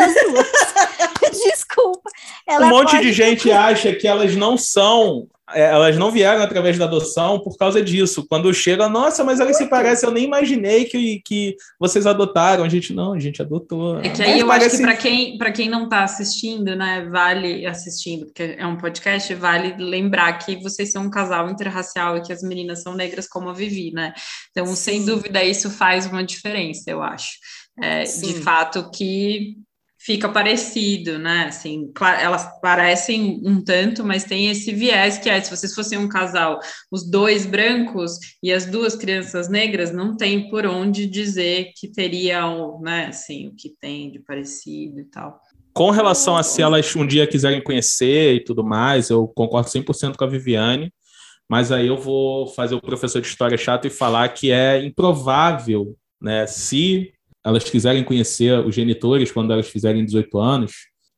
[1.30, 2.10] Desculpa.
[2.46, 6.76] Ela um monte de gente acha que elas não são, é, elas não vieram através
[6.76, 8.26] da adoção por causa disso.
[8.28, 12.64] Quando chega, nossa, mas elas se parecem, eu nem imaginei que, que vocês adotaram.
[12.64, 14.00] A gente não, a gente adotou.
[14.00, 14.66] É que aí eu parece...
[14.66, 19.32] acho que para quem, quem não está assistindo, né, vale assistindo, porque é um podcast,
[19.34, 23.48] vale lembrar que vocês são um casal interracial e que as meninas são negras como
[23.48, 24.12] a Vivi, né?
[24.50, 24.74] Então, Sim.
[24.74, 27.30] sem dúvida, isso faz uma diferença, eu acho.
[27.82, 29.56] É, de fato que
[30.00, 31.44] fica parecido, né?
[31.48, 36.08] Assim, elas parecem um tanto, mas tem esse viés que é, se vocês fossem um
[36.08, 36.58] casal,
[36.90, 42.80] os dois brancos e as duas crianças negras, não tem por onde dizer que teriam,
[42.80, 45.38] né, assim, o que tem de parecido e tal.
[45.74, 50.16] Com relação a se elas um dia quiserem conhecer e tudo mais, eu concordo 100%
[50.16, 50.92] com a Viviane,
[51.48, 55.94] mas aí eu vou fazer o professor de história chato e falar que é improvável,
[56.20, 57.12] né, se
[57.44, 60.72] elas quiserem conhecer os genitores quando elas fizerem 18 anos,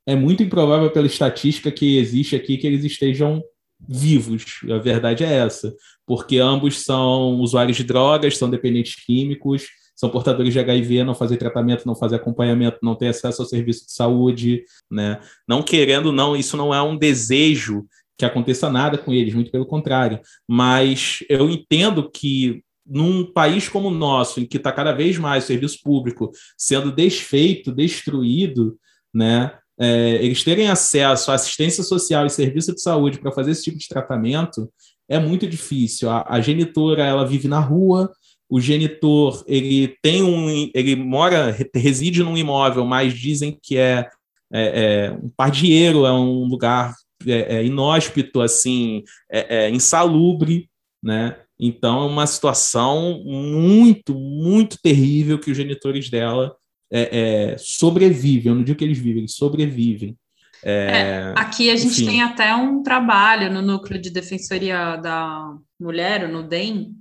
[0.07, 3.43] é muito improvável pela estatística que existe aqui que eles estejam
[3.89, 4.61] vivos.
[4.71, 5.75] A verdade é essa,
[6.07, 11.39] porque ambos são usuários de drogas, são dependentes químicos, são portadores de HIV, não fazem
[11.39, 15.21] tratamento, não fazem acompanhamento, não têm acesso ao serviço de saúde, né?
[15.47, 17.85] Não querendo, não, isso não é um desejo
[18.19, 20.21] que aconteça nada com eles, muito pelo contrário.
[20.49, 22.63] Mas eu entendo que
[22.93, 26.93] num país como o nosso, em que está cada vez mais o serviço público sendo
[26.93, 28.77] desfeito, destruído,
[29.15, 33.65] né, é, eles terem acesso à assistência social e serviço de saúde para fazer esse
[33.65, 34.71] tipo de tratamento
[35.09, 36.11] é muito difícil.
[36.11, 38.13] A, a, genitora ela vive na rua,
[38.49, 44.09] o genitor ele tem um, ele mora, reside num imóvel, mas dizem que é,
[44.53, 46.95] é, é um pardieiro, é um lugar
[47.27, 50.69] é, é inóspito, assim, é, é insalubre,
[51.03, 51.37] né?
[51.65, 56.57] Então, é uma situação muito, muito terrível que os genitores dela
[56.93, 58.51] é, é, sobrevivem.
[58.51, 60.17] Eu não digo que eles vivem, eles sobrevivem.
[60.65, 62.07] É, é, aqui a gente enfim.
[62.07, 66.97] tem até um trabalho no núcleo de defensoria da mulher, no DEM,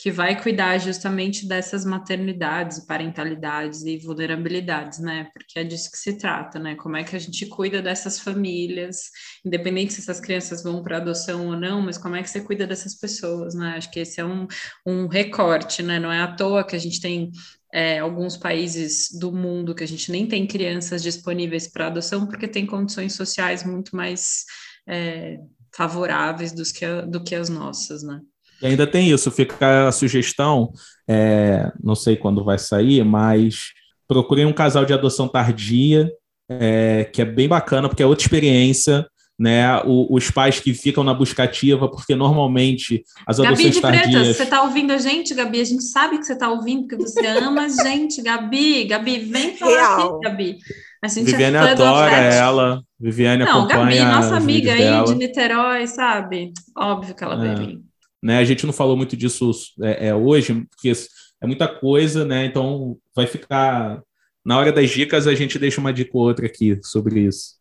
[0.00, 5.28] que vai cuidar justamente dessas maternidades, parentalidades e vulnerabilidades, né?
[5.30, 6.74] Porque é disso que se trata, né?
[6.74, 9.10] Como é que a gente cuida dessas famílias,
[9.44, 12.66] independente se essas crianças vão para adoção ou não, mas como é que você cuida
[12.66, 13.74] dessas pessoas, né?
[13.76, 14.46] Acho que esse é um,
[14.86, 15.98] um recorte, né?
[16.00, 17.30] Não é à toa que a gente tem
[17.70, 22.48] é, alguns países do mundo que a gente nem tem crianças disponíveis para adoção, porque
[22.48, 24.46] tem condições sociais muito mais
[24.88, 25.36] é,
[25.74, 28.18] favoráveis dos que do que as nossas, né?
[28.62, 30.72] E ainda tem isso, fica a sugestão,
[31.08, 33.72] é, não sei quando vai sair, mas
[34.06, 36.10] procurem um casal de adoção tardia,
[36.48, 39.06] é, que é bem bacana, porque é outra experiência,
[39.38, 39.80] né?
[39.86, 44.12] O, os pais que ficam na buscativa, porque normalmente as Gabi adoções de tardias...
[44.12, 45.60] Preta, você está ouvindo a gente, Gabi?
[45.60, 48.84] A gente sabe que você está ouvindo, porque você ama a gente, Gabi.
[48.84, 50.16] Gabi, vem falar Real.
[50.16, 50.58] aqui, Gabi.
[51.02, 55.06] A gente é Viviane é adora ela, Viviane Não, acompanha Gabi, nossa amiga aí dela.
[55.06, 56.52] de Niterói, sabe?
[56.76, 57.54] Óbvio que ela é.
[57.54, 57.89] vir.
[58.22, 58.38] Né?
[58.38, 59.50] A gente não falou muito disso
[59.82, 60.92] é, é, hoje, porque
[61.40, 62.44] é muita coisa, né?
[62.44, 64.02] Então vai ficar.
[64.44, 67.60] Na hora das dicas, a gente deixa uma dica ou outra aqui sobre isso.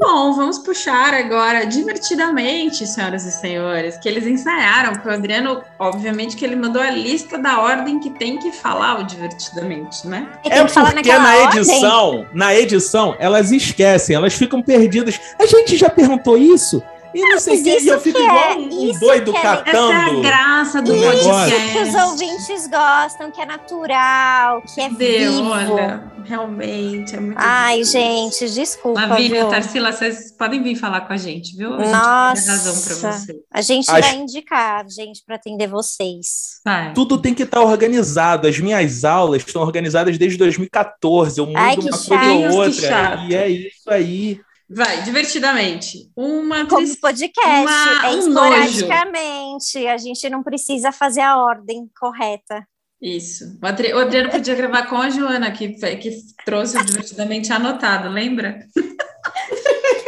[0.00, 6.36] Bom, vamos puxar agora divertidamente, senhoras e senhores, que eles ensaiaram, porque o Adriano, obviamente,
[6.36, 10.26] que ele mandou a lista da ordem que tem que falar o divertidamente, né?
[10.42, 12.28] É porque na edição, ordem.
[12.32, 15.20] na edição, elas esquecem, elas ficam perdidas.
[15.38, 16.82] A gente já perguntou isso?
[17.14, 19.92] E não sei o que, e eu fico igual é, um, doido é, catando.
[19.92, 21.72] Essa é a graça do Isso podcast.
[21.72, 25.50] que os ouvintes gostam, que é natural, que é Deu, vivo.
[25.50, 29.46] olha, realmente é muito Ai, gente, desculpa, Lavínia?
[29.46, 31.74] Tarsila, vocês podem vir falar com a gente, viu?
[31.74, 32.42] A gente Nossa.
[32.42, 33.40] tem razão pra você.
[33.52, 36.60] A gente Acho- vai indicar gente para atender vocês.
[36.64, 36.92] Vai.
[36.92, 38.46] Tudo tem que estar organizado.
[38.46, 41.38] As minhas aulas estão organizadas desde 2014.
[41.40, 42.28] Eu mudo Ai, que uma coisa chato.
[42.28, 42.88] ou Que outra.
[42.88, 43.22] chato.
[43.28, 44.40] E é isso aí.
[44.72, 46.10] Vai, divertidamente.
[46.16, 46.96] Uma Como atriz.
[47.00, 49.86] podcast, uma- é um esporadicamente.
[49.88, 52.64] A gente não precisa fazer a ordem correta.
[53.02, 53.58] Isso.
[53.62, 58.08] O Adri- o Adriano podia gravar com a Joana, que, que trouxe o divertidamente anotado,
[58.10, 58.60] lembra?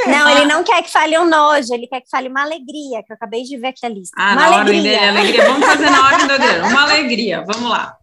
[0.07, 3.13] Não, ele não quer que fale um nojo, ele quer que fale uma alegria, que
[3.13, 4.15] eu acabei de ver aqui a lista.
[4.19, 5.45] Ah, uma na ordem dele, alegria.
[5.47, 6.69] Vamos fazer na ordem do Adriano.
[6.69, 7.45] Uma alegria.
[7.47, 7.97] Vamos lá.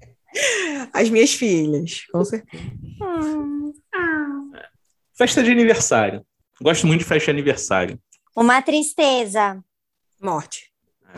[0.93, 2.63] As minhas filhas, com certeza.
[3.01, 3.73] Hum,
[5.17, 6.25] Festa de aniversário.
[6.61, 7.99] Gosto muito de festa de aniversário.
[8.35, 9.63] uma tristeza.
[10.21, 10.69] Morte.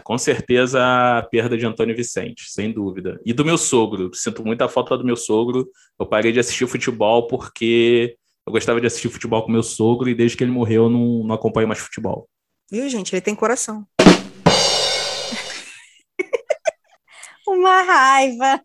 [0.03, 3.19] Com certeza a perda de Antônio Vicente, sem dúvida.
[3.25, 4.13] E do meu sogro.
[4.13, 5.67] Sinto muita falta do meu sogro.
[5.99, 8.15] Eu parei de assistir futebol porque
[8.45, 11.23] eu gostava de assistir futebol com meu sogro e desde que ele morreu eu não,
[11.23, 12.29] não acompanho mais futebol.
[12.71, 13.13] Viu, gente?
[13.13, 13.85] Ele tem coração.
[17.47, 18.61] Uma raiva.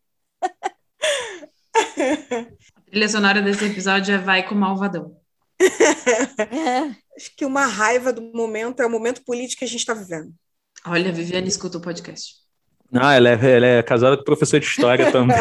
[1.74, 5.16] A trilha sonora desse episódio é Vai com o Malvadão.
[7.16, 10.32] Acho que uma raiva do momento é o momento político que a gente está vivendo.
[10.86, 12.34] Olha, a Viviane escuta o podcast.
[12.94, 15.36] Ah, ela é, ela é casada com professor de história também.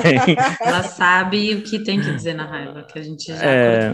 [0.60, 3.36] Ela sabe o que tem que dizer na raiva, que a gente já.
[3.44, 3.94] É,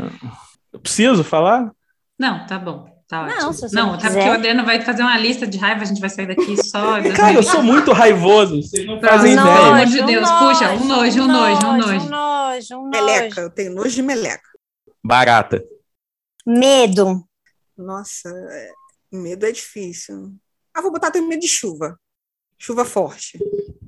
[0.71, 1.69] eu preciso falar?
[2.17, 2.89] Não, tá bom.
[3.09, 3.67] Tá Não, ótimo.
[3.73, 4.13] não, não quiser.
[4.13, 6.93] porque o Adriano vai fazer uma lista de raiva, a gente vai sair daqui só.
[7.13, 7.43] Cara, eu 2020.
[7.51, 8.61] sou muito raivoso.
[8.61, 9.57] Vocês não fazem Não, ideia.
[9.57, 12.05] Pelo amor de Deus, puxa, um nojo, um nojo, um nojo.
[12.05, 13.41] Um nojo, um Meleca, nojo.
[13.41, 14.47] eu tenho nojo de meleca.
[15.03, 15.61] Barata.
[16.45, 17.23] Medo.
[17.77, 18.31] Nossa,
[19.11, 20.33] medo é difícil.
[20.73, 21.97] Ah, vou botar tenho medo de chuva.
[22.57, 23.39] Chuva forte.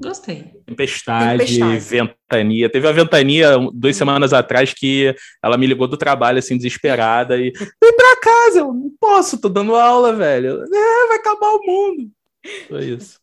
[0.01, 0.51] Gostei.
[0.65, 1.77] Tempestade, Tempestade.
[1.79, 2.69] ventania.
[2.69, 7.51] Teve uma ventania duas semanas atrás que ela me ligou do trabalho, assim, desesperada, e
[7.51, 10.63] vem pra casa, eu não posso, tô dando aula, velho.
[10.63, 12.11] É, vai acabar o mundo.
[12.67, 13.19] Foi isso.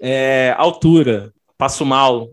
[0.00, 2.30] É, altura, passo mal.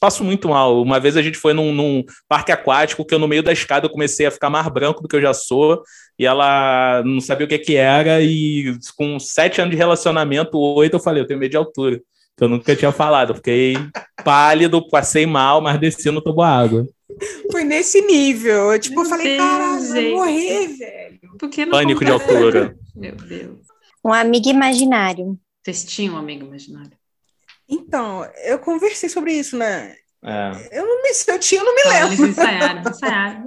[0.00, 0.82] Passo muito mal.
[0.82, 3.86] Uma vez a gente foi num, num parque aquático que eu, no meio da escada,
[3.86, 5.82] eu comecei a ficar mais branco do que eu já sou.
[6.18, 8.20] E ela não sabia o que, que era.
[8.20, 12.00] E com sete anos de relacionamento, oito, eu falei, eu tenho medo de altura.
[12.36, 13.30] Que eu nunca tinha falado.
[13.30, 13.74] Eu fiquei
[14.24, 16.86] pálido, passei mal, mas desci no tobo água.
[17.52, 18.72] Foi nesse nível.
[18.72, 20.14] Eu, tipo, eu falei, Deus, caralho, vai gente.
[20.14, 21.20] morrer, velho.
[21.38, 22.76] Por que não Pânico de altura.
[22.94, 23.58] Meu Deus.
[24.04, 25.38] Um amigo imaginário.
[25.62, 26.99] Textinho, amigo imaginário.
[27.70, 29.94] Então, eu conversei sobre isso, né?
[30.22, 30.78] É.
[30.80, 32.06] Eu não me se eu tinha, eu não me lembro.
[32.08, 32.82] Eles ensaiaram,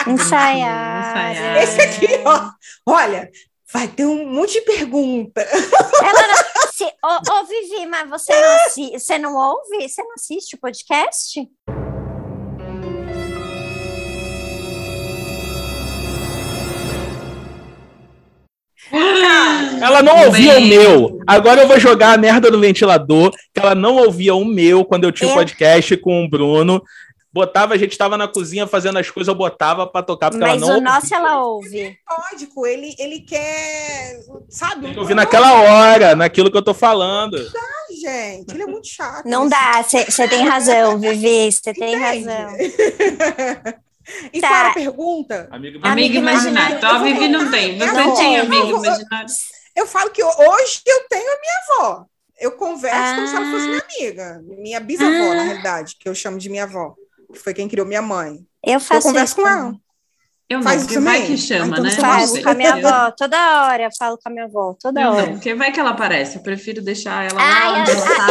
[0.14, 1.60] ensaiaram.
[1.62, 2.50] Esse aqui, ó.
[2.86, 3.30] Olha,
[3.72, 5.42] vai ter um monte de pergunta.
[5.42, 9.86] Ela não, se, ô, ô, Vivi, mas você não, assi- você não ouve?
[9.88, 11.46] Você não assiste o podcast?
[19.80, 20.68] Ela não ouvia o Bem.
[20.68, 21.18] meu.
[21.26, 25.04] Agora eu vou jogar a merda do ventilador, que ela não ouvia o meu quando
[25.04, 25.34] eu tinha o É.
[25.36, 26.82] podcast com o Bruno.
[27.32, 30.62] Botava, a gente tava na cozinha fazendo as coisas, eu botava pra tocar, porque Mas
[30.62, 31.94] ela não o nosso ela ouve.
[32.08, 34.94] Metódico, ele, ele quer, sabe?
[34.96, 37.36] Eu vi naquela hora, naquilo que eu tô falando.
[38.00, 39.26] Gente, ele é muito chato.
[39.26, 42.52] Não dá, você tem razão, Vivi, você tem razão.
[44.32, 44.48] e Tá.
[44.48, 45.48] qual a pergunta?
[45.50, 46.76] Amigo, imaginário.
[46.76, 47.78] Então a Vivi não tem.
[47.78, 49.28] Você Não, tinha amigo eu- imaginário?
[49.74, 52.04] Eu falo que hoje eu tenho a minha avó.
[52.40, 53.50] Eu converso como se ela Ah.
[53.50, 54.40] fosse minha amiga.
[54.58, 56.94] Minha bisavó, na realidade, que eu chamo de minha avó.
[57.32, 58.38] Que foi quem criou minha mãe.
[58.64, 59.74] Eu Eu faço converso isso com ela.
[60.48, 62.26] Eu não, porque isso vai que chama, Ah, então né?
[62.26, 62.42] sei.
[62.42, 65.08] com a minha Eu- avó, toda hora eu falo com a minha avó, toda Eu
[65.10, 65.22] hora.
[65.26, 66.36] não, porque vai que ela aparece.
[66.36, 67.84] Eu prefiro deixar ela Ai, lá ela
[68.16, 68.25] tá,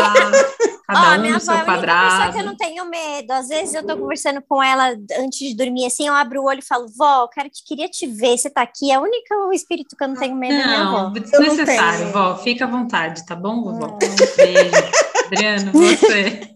[0.96, 2.34] cada a um minha no avó seu é a quadrado.
[2.34, 3.32] que eu não tenho medo.
[3.32, 6.60] Às vezes eu tô conversando com ela antes de dormir, assim, eu abro o olho
[6.60, 8.92] e falo, vó, cara, te queria te ver, você tá aqui.
[8.92, 11.10] É o único espírito que eu não tenho medo é minha Não, avó.
[11.10, 12.36] desnecessário, vó.
[12.38, 13.88] Fica à vontade, tá bom, vovó?
[13.88, 13.98] Não.
[13.98, 14.72] Beijo.
[15.28, 16.42] Adriano, você.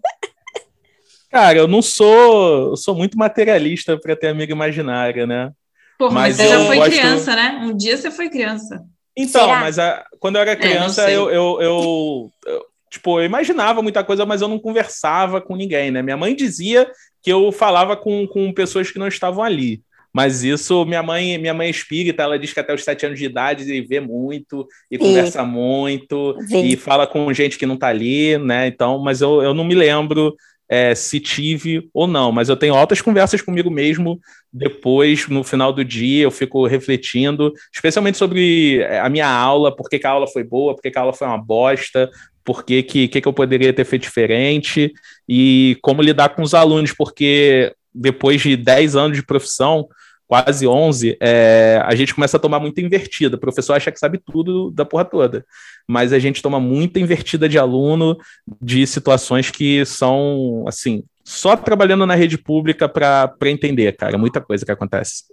[1.31, 2.69] Cara, eu não sou.
[2.71, 5.51] Eu sou muito materialista pra ter amiga imaginária, né?
[5.97, 7.59] Porra, mas, Mas você já foi gosto- criança, né?
[7.61, 8.83] Um dia você foi criança.
[9.15, 9.59] Então, Será?
[9.59, 11.15] mas a- quando eu era criança, sei.
[11.15, 15.91] eu, eu, eu- eu, tipo, eu imaginava muita coisa, mas eu não conversava com ninguém,
[15.91, 16.01] né?
[16.01, 16.89] Minha mãe dizia
[17.21, 19.81] que eu falava com, com pessoas que não estavam ali.
[20.11, 23.19] Mas isso, minha mãe, minha mãe é espírita, ela diz que até os sete anos
[23.19, 26.61] de idade ele vê muito e conversa muito Vê.
[26.61, 28.67] e fala com gente que não tá ali, né?
[28.67, 30.35] Então, mas eu, eu não me lembro
[30.67, 34.19] é, se tive ou não, mas eu tenho altas conversas comigo mesmo
[34.51, 39.89] depois, no final do dia, eu fico refletindo, especialmente sobre é, a minha aula, por
[39.89, 42.09] que, que a aula foi boa, por que, que a aula foi uma bosta,
[42.49, 44.91] por que, que, que, eu poderia ter feito diferente
[45.27, 49.87] e como lidar com os alunos, porque depois de 10 anos de profissão,
[50.27, 53.35] quase 11, é, a gente começa a tomar muita invertida.
[53.35, 55.45] O professor acha que sabe tudo da porra toda,
[55.87, 58.17] mas a gente toma muita invertida de aluno
[58.59, 64.65] de situações que são, assim, só trabalhando na rede pública para entender, cara, muita coisa
[64.65, 65.25] que acontece.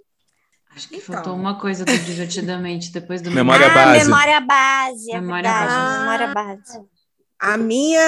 [0.75, 1.15] Acho que então.
[1.15, 4.05] faltou uma coisa do Divertidamente depois do Memória ah, Base.
[4.05, 5.11] Memória Base.
[5.11, 5.99] É Memória Base.
[5.99, 6.96] Memória Base.
[7.39, 8.01] A minha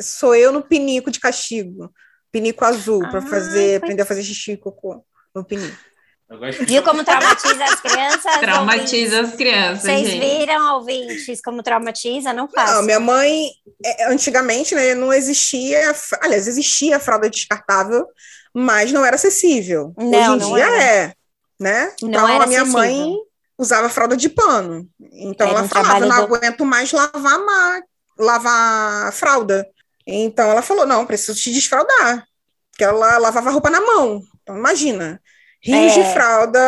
[0.00, 1.92] sou eu no pinico de castigo.
[2.30, 5.04] Pinico azul, para Ah, fazer, foi- aprender a fazer xixi e cocô
[5.34, 5.76] no pinico.
[6.66, 8.36] Viu como traumatiza as crianças?
[8.40, 10.20] Traumatiza as crianças, Vocês gente.
[10.40, 12.34] viram, ouvintes, como traumatiza?
[12.34, 12.74] Não faça.
[12.74, 13.48] Não, minha mãe,
[13.82, 15.90] é, antigamente, né, não existia,
[16.20, 18.06] aliás, existia fralda descartável,
[18.52, 19.94] mas não era acessível.
[19.96, 20.82] Não, Hoje em não dia era.
[20.82, 21.14] é,
[21.58, 21.92] né?
[22.02, 22.78] Não Então era a minha acessível.
[22.82, 23.16] mãe
[23.56, 24.86] usava fralda de pano.
[25.00, 27.82] Então Era ela um falava, não do- aguento mais lavar ma-
[28.18, 29.66] lavar fralda.
[30.06, 32.26] Então ela falou, não, preciso te desfraldar.
[32.70, 34.22] Porque ela lavava roupa na mão.
[34.42, 35.20] Então imagina,
[35.62, 36.02] rios É.
[36.02, 36.60] de fralda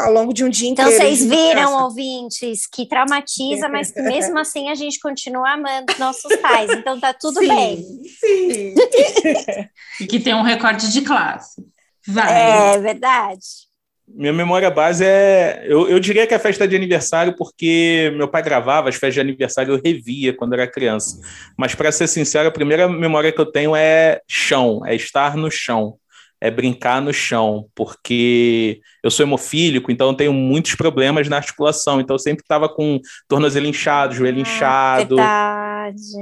[0.00, 1.04] ao longo de um dia Então, inteiro.
[1.04, 1.84] vocês de viram, criança.
[1.84, 6.70] ouvintes, que traumatiza, mas que mesmo assim a gente continua amando nossos pais.
[6.70, 7.84] Então, tá tudo Sim, bem.
[8.18, 8.74] Sim.
[10.00, 11.62] E que tem um recorte de classe.
[12.06, 12.74] Vai.
[12.74, 13.70] É verdade.
[14.14, 15.64] Minha memória base é.
[15.66, 19.20] Eu, eu diria que é festa de aniversário, porque meu pai gravava as festas de
[19.20, 21.20] aniversário, eu revia quando era criança.
[21.56, 25.50] Mas, para ser sincero, a primeira memória que eu tenho é chão, é estar no
[25.50, 25.94] chão,
[26.40, 32.00] é brincar no chão, porque eu sou hemofílico, então eu tenho muitos problemas na articulação.
[32.00, 35.16] Então, eu sempre estava com tornozelo inchado, joelho inchado.
[35.16, 35.62] Verdade.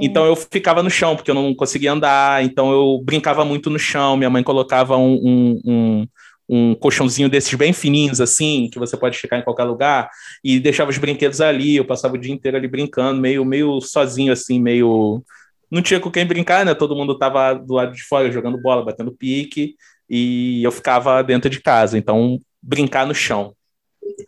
[0.01, 3.77] Então eu ficava no chão, porque eu não conseguia andar, então eu brincava muito no
[3.77, 4.17] chão.
[4.17, 6.07] Minha mãe colocava um, um, um,
[6.51, 10.09] um colchãozinho desses bem fininhos, assim, que você pode ficar em qualquer lugar,
[10.43, 11.77] e deixava os brinquedos ali.
[11.77, 15.23] Eu passava o dia inteiro ali brincando, meio, meio sozinho, assim, meio.
[15.71, 16.73] Não tinha com quem brincar, né?
[16.73, 19.75] Todo mundo tava do lado de fora jogando bola, batendo pique,
[20.09, 21.97] e eu ficava dentro de casa.
[21.97, 23.55] Então, brincar no chão.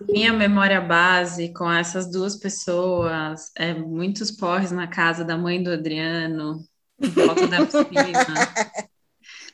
[0.10, 5.72] Minha memória base com essas duas pessoas é muitos porres na casa da mãe do
[5.72, 6.64] Adriano,
[7.02, 7.84] em volta da piscina.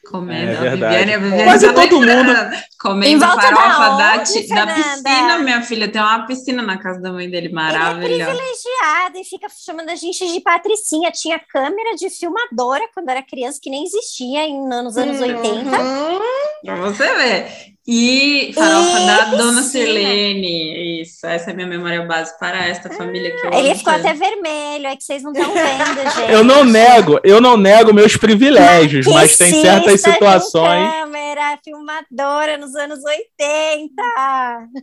[0.10, 0.96] Comendo É a verdade.
[0.98, 2.04] Viviane, a Viviane Quase tá todo.
[2.04, 4.74] Em Comendo volta farofa da da, onde, da Fernanda?
[5.04, 5.92] piscina, minha filha.
[5.92, 8.32] Tem uma piscina na casa da mãe dele, Ele é maravilhosa.
[8.32, 11.12] privilegiado e fica chamando a gente de patricinha.
[11.12, 15.80] Tinha câmera de filmadora quando era criança, que nem existia em, nos anos 80.
[15.80, 16.20] Uhum.
[16.66, 17.48] Pra você ver.
[17.92, 19.64] E farofa da E Dona piscina.
[19.64, 21.02] Sirlene.
[21.02, 24.14] Isso, essa é a minha memória base para esta família que eu Ele ficou até
[24.14, 26.32] vermelho, é que vocês não estão vendo, gente.
[26.32, 30.92] Eu não nego, eu não nego meus privilégios, mas tem certas situações.
[30.92, 33.94] câmera, filmadora nos anos 80.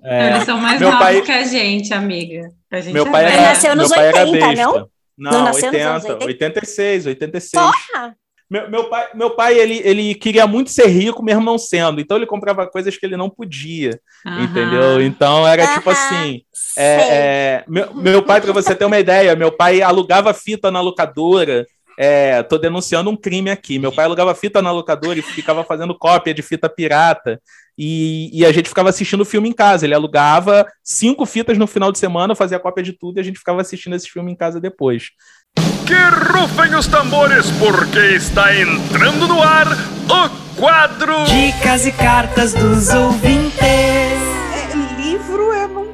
[0.02, 2.50] é, Eles são mais Meu novos pai- que a gente, amiga.
[2.72, 4.64] A gente Meu é pai era, nasceu nos meu pai era 80, besta.
[4.64, 4.88] não?
[5.18, 6.26] Não, Não nasceu nos 80, anos 80?
[6.26, 7.62] 86, 86.
[7.64, 8.16] Porra!
[8.48, 12.00] Meu, meu pai, meu pai ele, ele queria muito ser rico, mesmo não sendo.
[12.00, 14.44] Então ele comprava coisas que ele não podia, Aham.
[14.44, 15.02] entendeu?
[15.02, 15.98] Então era tipo Aham.
[15.98, 16.42] assim.
[16.78, 20.80] É, é, meu, meu pai, para você ter uma ideia, meu pai alugava fita na
[20.80, 21.66] locadora.
[21.98, 23.78] É, tô denunciando um crime aqui.
[23.78, 27.40] Meu pai alugava fita na locadora e ficava fazendo cópia de fita pirata.
[27.78, 29.86] E, e a gente ficava assistindo o filme em casa.
[29.86, 33.38] Ele alugava cinco fitas no final de semana, fazia cópia de tudo e a gente
[33.38, 35.10] ficava assistindo esse filme em casa depois.
[35.86, 35.94] Que
[36.38, 43.56] rufem os tambores, porque está entrando no ar o quadro Dicas e cartas dos ouvintes.
[43.62, 45.86] É, livro eu não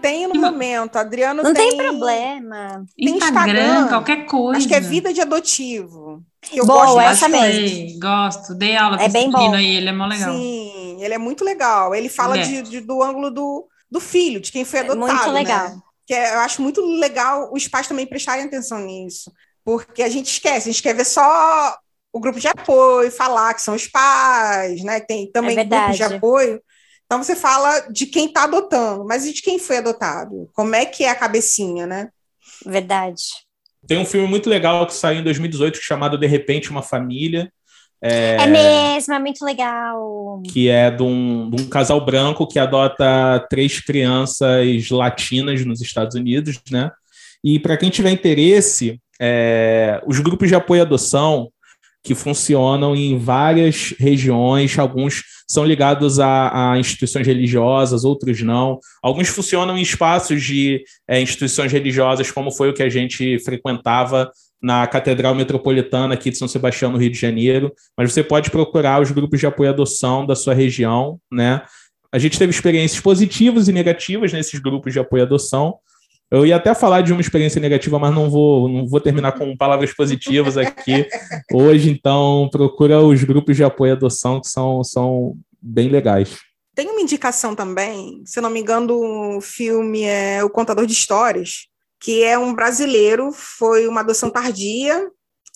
[0.00, 0.96] tenho no momento.
[0.96, 2.84] Adriano Não tem tem problema.
[2.96, 3.88] Tem Instagram, Instagram.
[3.88, 4.58] qualquer coisa.
[4.58, 6.22] Acho que é Vida de Adotivo.
[6.52, 7.98] eu Boa, gosto essa mesmo.
[8.00, 8.54] Gosto.
[8.54, 9.52] Dei aula pra É bem bom.
[9.54, 10.32] aí, ele é mó legal.
[10.32, 11.92] Sim, ele é muito legal.
[11.94, 12.62] Ele fala Ele de, é.
[12.62, 15.00] de- do ângulo do, do filho, de quem foi É adotado.
[15.12, 15.68] muito legal.
[15.70, 15.78] né?
[16.10, 19.30] Que é- eu acho muito legal os pais também prestarem atenção nisso.
[19.64, 21.76] Porque a gente esquece, a gente quer ver só
[22.12, 24.98] o grupo de apoio, falar que são os pais, né?
[24.98, 26.60] Tem também É grupos de apoio.
[27.06, 30.50] Então você fala de quem está adotando, mas e de quem foi adotado?
[30.52, 32.08] Como é que é a cabecinha, né?
[32.66, 33.22] Verdade.
[33.86, 37.52] Tem um filme muito legal que saiu em 2018 chamado De Repente Uma Família.
[38.02, 40.40] É, mesmo, é muito legal.
[40.50, 46.16] que é de um, de um casal branco que adota três crianças latinas nos Estados
[46.16, 46.90] Unidos, né?
[47.44, 51.50] E para quem tiver interesse, é, os grupos de apoio à adoção
[52.02, 58.78] que funcionam em várias regiões, alguns são ligados a, a instituições religiosas, outros não.
[59.02, 64.30] Alguns funcionam em espaços de é, instituições religiosas, como foi o que a gente frequentava
[64.62, 69.00] na Catedral Metropolitana aqui de São Sebastião, no Rio de Janeiro, mas você pode procurar
[69.00, 71.62] os grupos de apoio à adoção da sua região, né?
[72.12, 75.76] A gente teve experiências positivas e negativas nesses grupos de apoio à adoção.
[76.30, 79.56] Eu ia até falar de uma experiência negativa, mas não vou, não vou terminar com
[79.56, 81.06] palavras positivas aqui
[81.52, 81.90] hoje.
[81.90, 86.38] Então, procura os grupos de apoio à adoção que são, são bem legais.
[86.74, 91.66] Tem uma indicação também, se não me engano, o filme é O Contador de Histórias,
[92.00, 95.08] que é um brasileiro, foi uma adoção tardia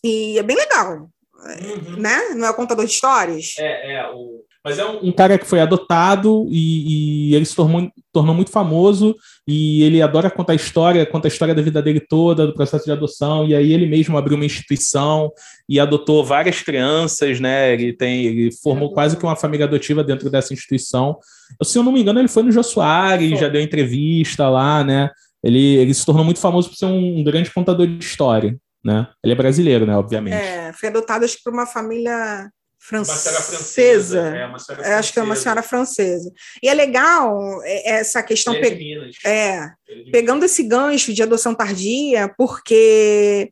[0.03, 1.97] e é bem legal, uhum.
[1.97, 2.31] né?
[2.35, 3.55] Não é o Contador de Histórias?
[3.59, 7.55] É, é o mas é um, um cara que foi adotado e, e ele se
[7.55, 9.15] tornou, tornou, muito famoso
[9.47, 12.91] e ele adora contar história, conta a história da vida dele toda, do processo de
[12.91, 15.31] adoção, e aí ele mesmo abriu uma instituição
[15.69, 17.75] e adotou várias crianças, né?
[17.75, 21.19] Ele tem, ele formou quase que uma família adotiva dentro dessa instituição.
[21.63, 25.11] Se eu não me engano, ele foi no Jô Soares, já deu entrevista lá, né?
[25.45, 29.07] Ele, ele se tornou muito famoso por ser um, um grande contador de história, né?
[29.23, 29.95] Ele é brasileiro, né?
[29.97, 30.35] Obviamente.
[30.35, 32.49] É, foi adotado acho que por uma família
[32.79, 33.43] francesa.
[33.43, 34.21] francesa.
[34.21, 34.99] É, uma senhora francesa.
[34.99, 36.33] Acho que é uma senhora francesa.
[36.63, 38.55] E é legal é, essa questão.
[38.55, 38.99] Pe...
[39.25, 39.71] É,
[40.11, 43.51] pegando esse gancho de adoção tardia, porque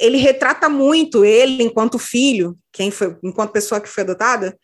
[0.00, 4.56] ele retrata muito ele enquanto filho, quem foi, enquanto pessoa que foi adotada,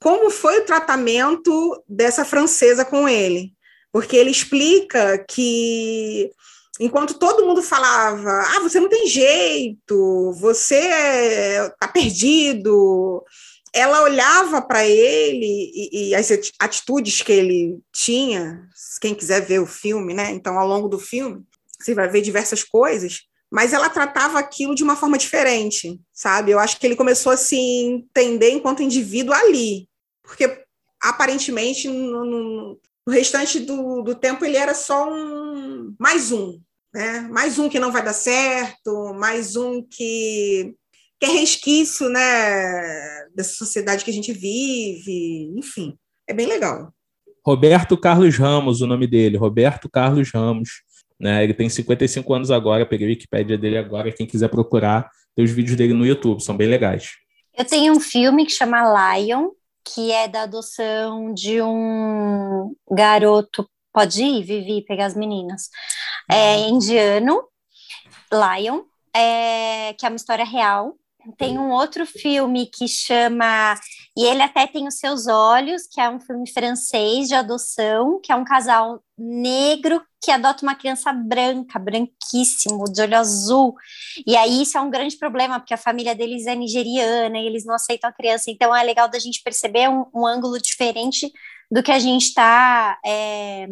[0.00, 3.52] como foi o tratamento dessa francesa com ele.
[3.96, 6.30] Porque ele explica que
[6.78, 10.76] enquanto todo mundo falava, ah, você não tem jeito, você
[11.64, 13.24] está perdido,
[13.72, 18.68] ela olhava para ele e, e, as atitudes que ele tinha,
[19.00, 20.30] quem quiser ver o filme, né?
[20.30, 21.42] Então, ao longo do filme,
[21.80, 26.50] você vai ver diversas coisas, mas ela tratava aquilo de uma forma diferente, sabe?
[26.50, 29.88] Eu acho que ele começou a se entender enquanto indivíduo ali,
[30.22, 30.66] porque
[31.00, 36.60] aparentemente no, no, no restante do, do tempo ele era só um mais um,
[36.92, 37.20] né?
[37.30, 40.74] Mais um que não vai dar certo, mais um que,
[41.20, 45.96] que é resquício né, dessa sociedade que a gente vive, enfim,
[46.28, 46.92] é bem legal.
[47.46, 50.82] Roberto Carlos Ramos, o nome dele, Roberto Carlos Ramos.
[51.18, 51.44] Né?
[51.44, 55.50] Ele tem 55 anos agora, peguei a Wikipédia dele agora, quem quiser procurar, tem os
[55.50, 57.12] vídeos dele no YouTube, são bem legais.
[57.56, 59.50] Eu tenho um filme que chama Lion,
[59.86, 65.70] que é da adoção de um garoto Pode ir, Vivi, pegar as meninas.
[66.30, 67.48] É indiano,
[68.30, 68.82] Lion,
[69.14, 70.92] é, que é uma história real.
[71.38, 73.74] Tem um outro filme que chama
[74.16, 78.32] E Ele Até Tem os Seus Olhos, que é um filme francês de adoção, que
[78.32, 83.74] é um casal negro que adota uma criança branca, branquíssimo, de olho azul.
[84.26, 87.64] E aí isso é um grande problema, porque a família deles é nigeriana e eles
[87.64, 88.50] não aceitam a criança.
[88.50, 91.30] Então é legal da gente perceber um, um ângulo diferente
[91.70, 93.66] do que a gente está é,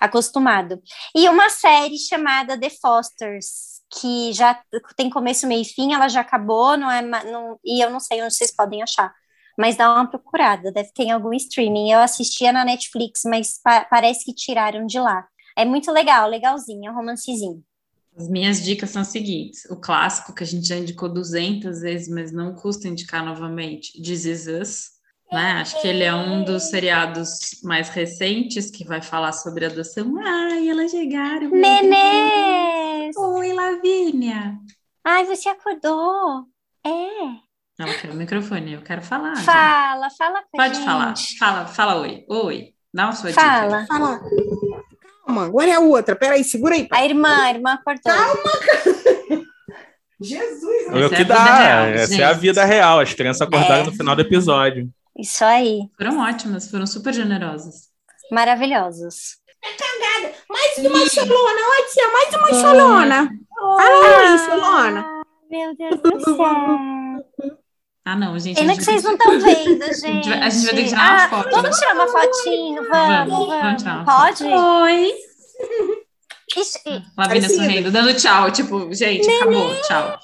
[0.00, 0.80] acostumado.
[1.14, 4.60] E uma série chamada The Fosters, que já
[4.96, 8.22] tem começo, meio e fim, ela já acabou, não é, não, e eu não sei
[8.22, 9.12] onde vocês podem achar.
[9.56, 11.90] Mas dá uma procurada, deve ter em algum streaming.
[11.90, 15.26] Eu assistia na Netflix, mas pa parece que tiraram de lá.
[15.56, 17.62] É muito legal, legalzinho, é romancezinho.
[18.16, 22.08] As minhas dicas são as seguintes: o clássico que a gente já indicou 200 vezes,
[22.08, 24.90] mas não custa indicar novamente, This Is Us,
[25.32, 25.52] né?
[25.60, 30.16] Acho que ele é um dos seriados mais recentes que vai falar sobre adoção.
[30.18, 31.50] Ai, elas chegaram.
[31.50, 33.16] Nenês!
[33.16, 34.58] Oi, Lavínia!
[35.02, 36.46] Ai, você acordou?
[36.84, 37.43] É.
[37.78, 39.36] Não, eu quero o microfone, eu quero falar.
[39.36, 40.16] Fala, gente.
[40.16, 40.84] fala com Pode gente.
[40.84, 42.24] falar, fala, fala oi.
[42.28, 43.82] Oi, dá uma sua fala.
[43.82, 43.94] dica.
[43.94, 44.20] Fala.
[45.26, 46.14] Calma, agora é a outra.
[46.14, 46.86] Peraí, segura aí.
[46.92, 48.02] A irmã, a irmã acordou.
[48.04, 49.44] Calma,
[50.20, 50.86] Jesus!
[50.92, 53.00] É o que dá, essa é a vida real.
[53.00, 53.86] As crianças acordaram é.
[53.86, 54.88] no final do episódio.
[55.18, 55.80] Isso aí.
[55.96, 57.88] Foram ótimas, foram super generosas.
[58.30, 59.38] Maravilhosos.
[59.62, 60.34] É cagada.
[60.48, 63.30] Mais uma solona, olha tia, mais uma solona.
[63.58, 65.22] Fala solona.
[65.50, 67.03] Meu Deus do céu.
[68.04, 68.56] Ah, não, gente.
[68.56, 70.32] Pena que vocês não estão vendo, gente.
[70.32, 71.50] A gente vai ter que tirar uma ah, foto.
[71.50, 73.30] Vamos tirar uma fotinho, vamos.
[73.30, 74.44] Vamos, vamos tirar uma Pode?
[74.44, 75.12] Oi.
[76.56, 76.78] Ixi,
[77.16, 80.20] Lavínia sorrindo, dando tchau, tipo, gente, acabou, tchau.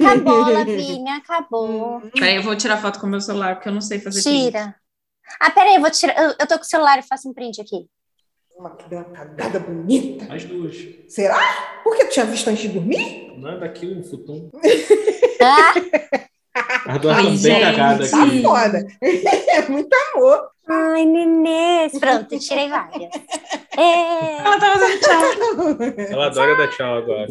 [0.00, 2.00] acabou, Lavínia, acabou.
[2.14, 4.62] Peraí, eu vou tirar foto com o meu celular, porque eu não sei fazer Tira.
[4.62, 4.74] print.
[5.40, 6.16] Ah, peraí, eu vou tirar.
[6.16, 7.86] Eu, eu tô com o celular e faço um print aqui.
[8.56, 10.24] Uma que deu uma cagada bonita.
[10.26, 10.76] Mais duas.
[11.08, 11.80] Será?
[11.84, 13.34] Por que tu tinha visto antes de dormir?
[13.36, 14.50] Não é daqui o futum.
[15.42, 15.74] Ah,
[16.86, 18.42] As duas estão bem cagadas Tá aqui.
[18.42, 18.86] foda.
[19.56, 20.48] É muito amor.
[20.68, 21.92] ai, nenês.
[21.98, 23.10] Pronto, tirei várias.
[23.76, 24.38] É.
[24.38, 26.06] Ela tá fazendo tchau.
[26.10, 27.26] Ela adora dar tchau agora.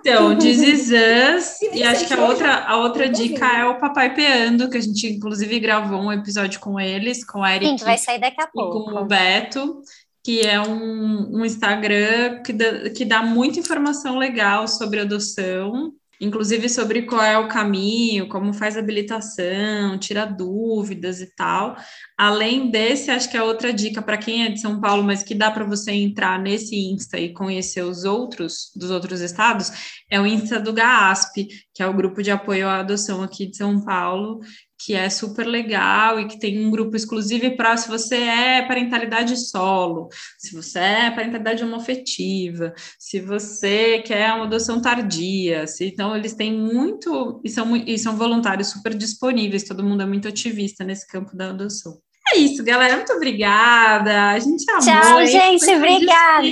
[0.00, 4.14] Então, This Is Us, e acho que a outra, a outra dica é o Papai
[4.14, 7.84] Peando, que a gente inclusive gravou um episódio com eles, com o Eric Sim, que
[7.84, 9.04] vai sair daqui a e com o pouco.
[9.04, 9.82] Beto,
[10.22, 16.68] que é um, um Instagram que dá, que dá muita informação legal sobre adoção, inclusive
[16.68, 21.76] sobre qual é o caminho, como faz habilitação, tira dúvidas e tal.
[22.16, 25.34] Além desse, acho que a outra dica para quem é de São Paulo, mas que
[25.34, 30.26] dá para você entrar nesse Insta e conhecer os outros dos outros estados, é o
[30.26, 34.40] Insta do GAASP, que é o grupo de apoio à adoção aqui de São Paulo,
[34.78, 39.36] que é super legal e que tem um grupo exclusivo para se você é parentalidade
[39.36, 46.34] solo, se você é parentalidade homofetiva, se você quer uma adoção tardia, se, então eles
[46.34, 51.06] têm muito e são, e são voluntários super disponíveis, todo mundo é muito ativista nesse
[51.08, 51.98] campo da adoção.
[52.32, 52.96] É isso, galera.
[52.96, 54.32] Muito obrigada.
[54.32, 54.82] A gente amou.
[54.82, 55.64] Tchau, gente.
[55.70, 56.46] Obrigada.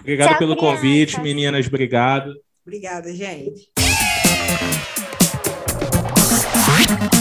[0.00, 0.76] Obrigado Tchau, pelo criança.
[0.76, 1.66] convite, meninas.
[1.66, 2.32] Obrigado.
[2.64, 3.81] Obrigada, gente.
[6.88, 7.11] Ha